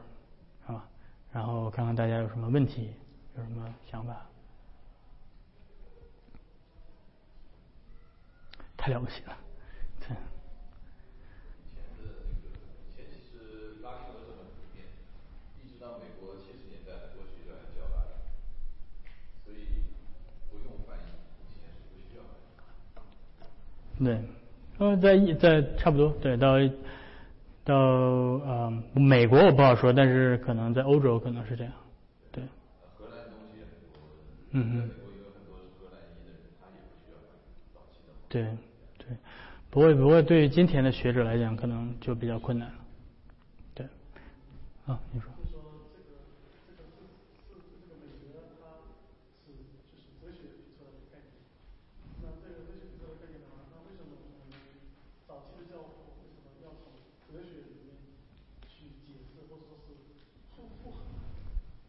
[0.69, 0.85] 啊，
[1.33, 2.89] 然后看看大家有什么问题，
[3.37, 4.15] 有什么想法。
[8.85, 9.35] 太了不起了，
[10.01, 10.13] 对。
[10.13, 12.53] 以前的那个，
[12.95, 14.85] 前其实拉丁文这么普遍，
[15.65, 18.13] 一直到美国七十年代，很多学校还教拉丁，
[19.43, 19.89] 所以
[20.51, 21.09] 不用翻译，
[21.41, 22.29] 以前是不需要。
[24.05, 24.21] 对，
[24.77, 26.59] 呃，在一在差不多，对到。
[27.67, 31.73] 到呃美国我不好说，但是可能在欧洲可能是这样，
[32.31, 32.45] 对。
[32.99, 33.07] 荷
[34.51, 34.77] 嗯嗯。
[34.77, 37.17] 美国有很多是荷兰裔的人，他也不需要
[37.73, 38.13] 早期的。
[38.29, 38.59] 对对，
[39.75, 42.79] 不过不过对于今天的学者来讲，可能就比较困难了。
[43.75, 43.85] 对，
[44.87, 45.27] 啊，你说。
[45.35, 46.15] 就说这个
[46.63, 47.03] 这个是
[47.43, 48.79] 是这个美德，它
[49.43, 51.35] 是就是哲学提出来的概念。
[52.23, 54.55] 那这个哲学提出来的概念的话，那为什么我们
[55.27, 56.95] 早期的教父为什么要从
[57.27, 57.99] 哲学里面
[58.71, 59.99] 去解释，或者说是
[60.55, 61.03] 复复合？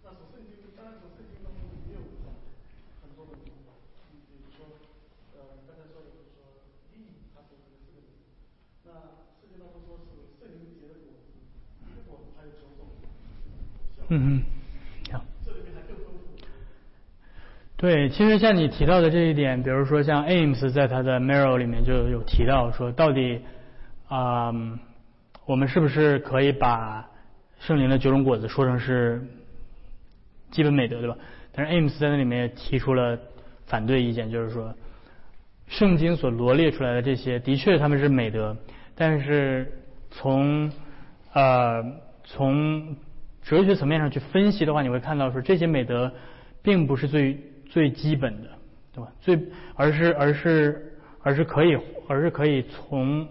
[0.01, 2.33] 那从圣经，当然从圣经当中也有这样
[3.05, 3.69] 很多的理由，
[4.09, 4.73] 你比如说，
[5.37, 6.49] 呃，刚才说的就是说
[6.97, 8.09] 义，它是这个四个字。
[8.85, 8.93] 那
[9.41, 10.05] 圣经当中说是
[10.37, 11.33] 圣灵结的果子，
[11.89, 12.85] 这个果子还有九种。
[14.15, 14.41] 嗯嗯，
[15.11, 15.21] 好。
[17.75, 23.41] 对，其实像你提到的这一点，比如说像 Ames 在他的 Marrow 里面就有提到说，到底
[24.07, 24.53] 啊、
[25.45, 27.05] 我们是不是可以把
[27.59, 29.21] 圣灵的九种果子说成是
[30.51, 31.17] 基本美德，对吧？
[31.51, 33.19] 但是 Ames 在那里面也提出了
[33.65, 34.73] 反对意见，就是说，
[35.67, 38.55] 圣经所罗列出来的这些，的确他们是美德，
[38.95, 39.69] 但是
[40.11, 40.71] 从
[41.33, 41.83] 呃
[42.23, 42.95] 从
[43.45, 46.11] 哲学层面上去分析的话，你会看到说这些美德
[46.63, 47.39] 并不是最
[47.69, 48.49] 最基本的，
[48.91, 49.11] 对吧？
[49.21, 49.39] 最
[49.75, 51.77] 而是而是而是可以
[52.07, 53.27] 而是可以从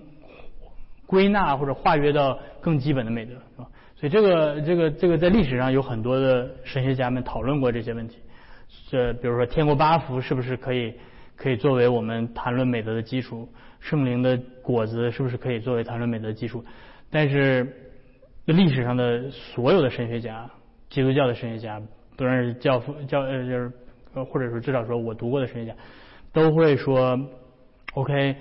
[1.04, 3.68] 归纳或者化约到更基本的美德，是吧？
[3.96, 8.18] 所以这个这个这个在历史上有很多的神学家们讨论过这些问题。
[8.88, 10.94] 这比如说天国八福是不是可以
[11.36, 13.48] 可以作为我们谈论美德的基础？
[13.80, 16.64] 圣灵的果子是不是可以作为谈论美德的基础？
[17.10, 17.84] 但是
[18.53, 20.51] 历史上的所有的神学家，
[20.90, 21.80] 基督教的神学家，
[22.16, 23.72] 不论是教父教呃就是
[24.30, 25.76] 或者说至少说我读过的神学家，
[26.32, 27.18] 都会说
[27.95, 28.36] ，OK，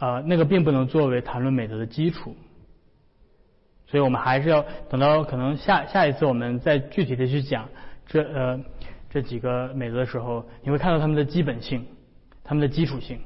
[0.00, 2.34] 呃那个并不能作为谈论美德的基础。
[3.86, 7.68] 所以我们还是要等到可能下下一次我们再具体的去讲
[8.06, 8.58] 这呃
[9.08, 11.86] 这几个美德的时候，你会看到他们的基本性，
[12.42, 13.20] 他们的基础性。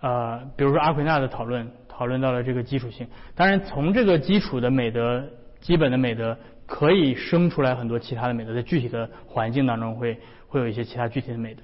[0.00, 3.08] 呃，比如说阿奎那的讨论，讨论到了这个基础性。
[3.34, 5.28] 当然，从这个基础的美德、
[5.58, 11.62] 基本的美德，可以生出来很多其他的美德，在具体的环境当中会会有一些其他具体的美德。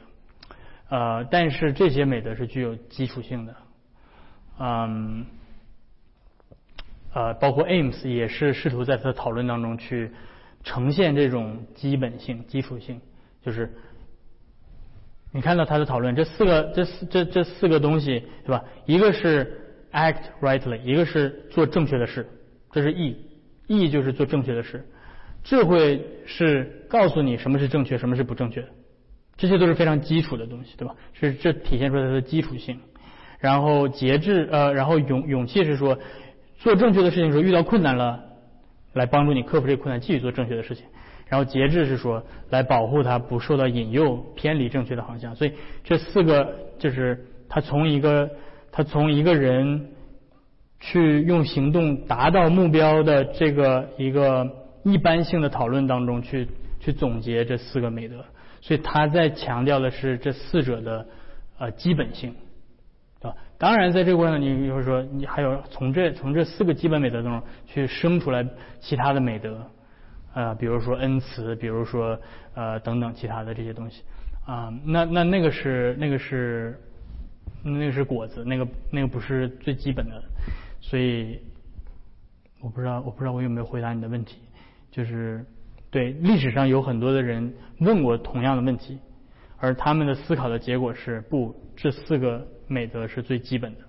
[0.89, 3.55] 呃，但是这些美德是具有基础性的。
[4.59, 5.25] 嗯。
[7.17, 10.11] 呃，包括 Ames 也是试图在他的讨论当中去
[10.65, 13.01] 呈现这种基本性、基础性，
[13.41, 13.73] 就是
[15.31, 18.65] 你看到他的讨论，这四个、这四、这这四个东西，对吧？
[18.85, 19.64] 一个是
[19.95, 22.29] act rightly，一个是做正确的事，
[22.73, 24.87] 这是 E，E 就是做正确的事。
[25.43, 28.63] 智慧是告诉你什么是正确，什么是不正确，
[29.37, 30.95] 这些都是非常基础的东西，对吧？
[31.15, 32.79] 是这体现出来它的基础性。
[33.39, 35.99] 然后节制，呃，然后勇勇气是说。
[36.57, 38.25] 做正确的事情时候，遇到困难了，
[38.95, 40.87] 来帮助你克服这个困难，继续做正确的事情。
[41.29, 45.35] 然后节制是说，来保护他不受到引诱偏离正确的方向。
[45.37, 48.31] 所以这四个就是他从一个
[48.77, 49.91] 他从一个人
[50.81, 54.51] 去用行动达到目标的这个一个
[54.83, 56.49] 一般性的讨论当中去
[56.81, 58.17] 去总结这四个美德。
[58.61, 61.07] 所以他在强调的是这四者的
[61.61, 62.35] 呃基本性。
[63.57, 68.45] 当然，在这个过程，你比如说，你还有从这从这四个基本美德中去生出来
[68.81, 69.65] 其他的美德，
[70.35, 72.19] 呃，比如说恩慈，比如说
[72.55, 74.03] 呃等等其他的这些东西
[74.45, 76.79] 啊，那那那个是那个是
[77.65, 80.23] 那个是果子，那个那个不是最基本的，
[80.81, 81.41] 所以
[82.61, 84.39] 我不知道我不知道我有没有回答你的问题，
[84.93, 85.45] 就是
[85.91, 88.99] 对历史上有很多的人问过同样的问题，
[89.59, 92.47] 而他们的思考的结果是不，这四个。
[92.67, 93.81] 美德是最基本的。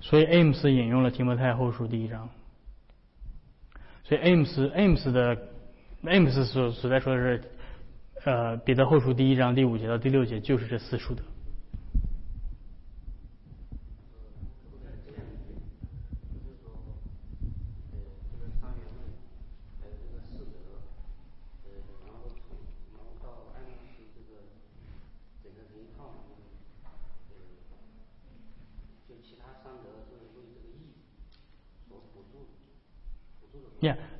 [0.00, 2.28] 所以 Ames 引用了提摩太后书第一章。
[4.04, 5.36] 所以 Ames Ames 的
[6.04, 7.42] Ames 所所在说的是，
[8.26, 11.22] 呃，彼得后书第一章第五节到第六节就是这四书的。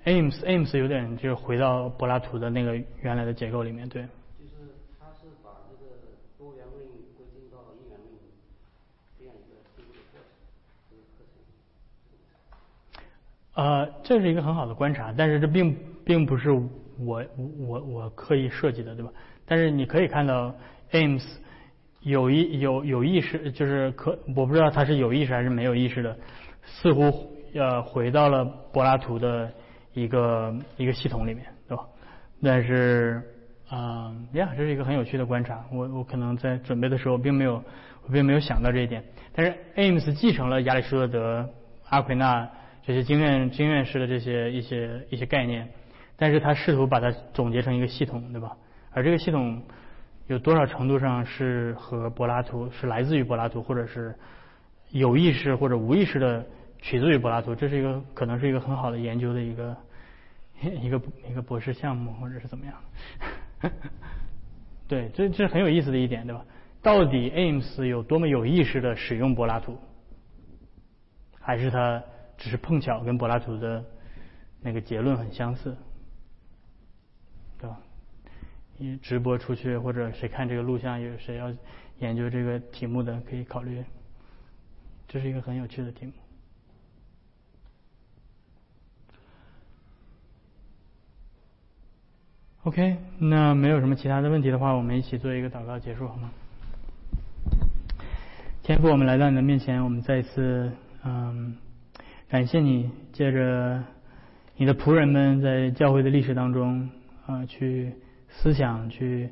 [0.06, 4.02] Yeah，Ames Ames 有点就是回到柏拉图的那个原来的结构里面，对。
[4.02, 5.90] 就是他是把这个
[6.38, 6.86] 多元论
[7.16, 8.06] 归进到一元论
[9.18, 10.22] 这样一个进步的过程，
[10.88, 11.26] 这个课
[12.94, 13.02] 程。
[13.54, 17.24] 呃，这是一个很好的观察，但是这并并不是我
[17.58, 19.12] 我我刻意设计的，对吧？
[19.44, 20.54] 但是你可以看到
[20.92, 21.26] Ames
[22.02, 26.16] 有意有有意识，就是可我不知道他是有意识还是没有意识的，
[26.62, 27.32] 似乎。
[27.54, 29.50] 呃，回到了柏拉图的
[29.96, 31.82] 一个一个系统里面，对吧？
[32.42, 33.22] 但是，
[33.72, 35.64] 嗯，呀，这是一个很有趣的观察。
[35.72, 37.54] 我我可能在准备的时候并没有
[38.04, 39.02] 我并没有想到这一点。
[39.34, 41.48] 但是 Ames 继承了亚里士多德、
[41.88, 42.46] 阿奎那
[42.84, 45.66] 这些经验经验式的这些一些一些概念，
[46.16, 48.54] 但是他试图把它总结成一个系统，对吧？
[48.92, 49.62] 而这个系统
[50.26, 54.14] 有多少程度上是和柏拉图是来自于柏拉图，或者是
[54.90, 56.44] 有意识或者无意识的
[56.82, 59.76] 取自于柏拉图，这是一个可能是一个很好的研究的一个
[60.62, 62.74] 一个一个博士项目，或者是怎么样？
[64.88, 66.44] 对，这这是很有意思的一点，对吧？
[66.82, 69.76] 到底 Ames 有多么有意识的使用柏拉图，
[71.40, 72.02] 还是他
[72.38, 73.84] 只是碰巧跟柏拉图的
[74.60, 75.76] 那个结论很相似，
[77.58, 77.80] 对吧？
[78.78, 81.52] 你直播出去，或者谁看这个录像，有谁要
[81.98, 83.82] 研究这个题目的，可以考虑。
[85.08, 86.12] 这是一个很有趣的题目。
[92.66, 96.32] OK，那没有什么其他的问题的话，我们一起做一个祷告结束好吗？
[98.64, 100.72] 天父，我们来到你的面前，我们再一次
[101.04, 101.56] 嗯
[102.28, 103.84] 感谢你，借着
[104.56, 106.90] 你的仆人们在教会的历史当中
[107.26, 107.92] 啊去
[108.30, 109.30] 思想、去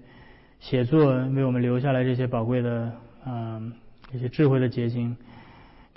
[0.61, 2.93] 写作，为我们留下来这些宝贵的
[3.27, 3.73] 嗯
[4.13, 5.17] 一些智慧的结晶，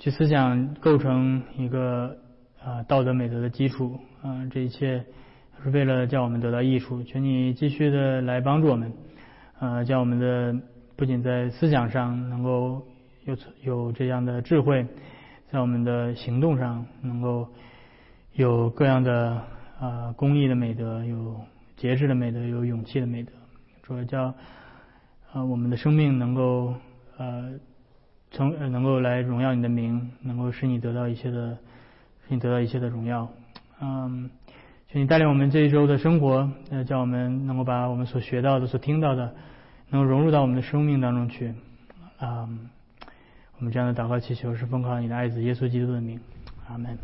[0.00, 2.16] 去思想构成一个
[2.60, 5.04] 啊道德美德的基础啊这一切。
[5.64, 8.92] 是为了叫我们得到益处，求你继续的来帮助我们，
[9.58, 10.54] 呃，叫我们的
[10.96, 12.82] 不仅在思想上能够
[13.24, 14.86] 有有这样的智慧，
[15.50, 17.48] 在我们的行动上能够
[18.34, 19.42] 有各样的
[19.80, 21.40] 啊公益的美德，有
[21.76, 23.32] 节制的美德，有勇气的美德，
[23.82, 24.32] 主要叫
[25.32, 26.72] 啊我们的生命能够
[27.16, 27.58] 呃
[28.30, 31.58] 成能够来荣耀你的名，能够使你得到一切的
[32.28, 33.28] 使你得到一切的荣耀，
[33.80, 34.30] 嗯。
[34.90, 39.34] 请你带领我们这一周的生活，呃，叫我们能够把我们所学到的、所听到的，
[39.90, 41.52] 能够融入到我们的生命当中去。
[42.18, 42.48] 啊，
[43.58, 46.18] 我们这样的祷告祈求是奉靠你的爱子耶稣基督的名，
[46.68, 46.96] 阿门。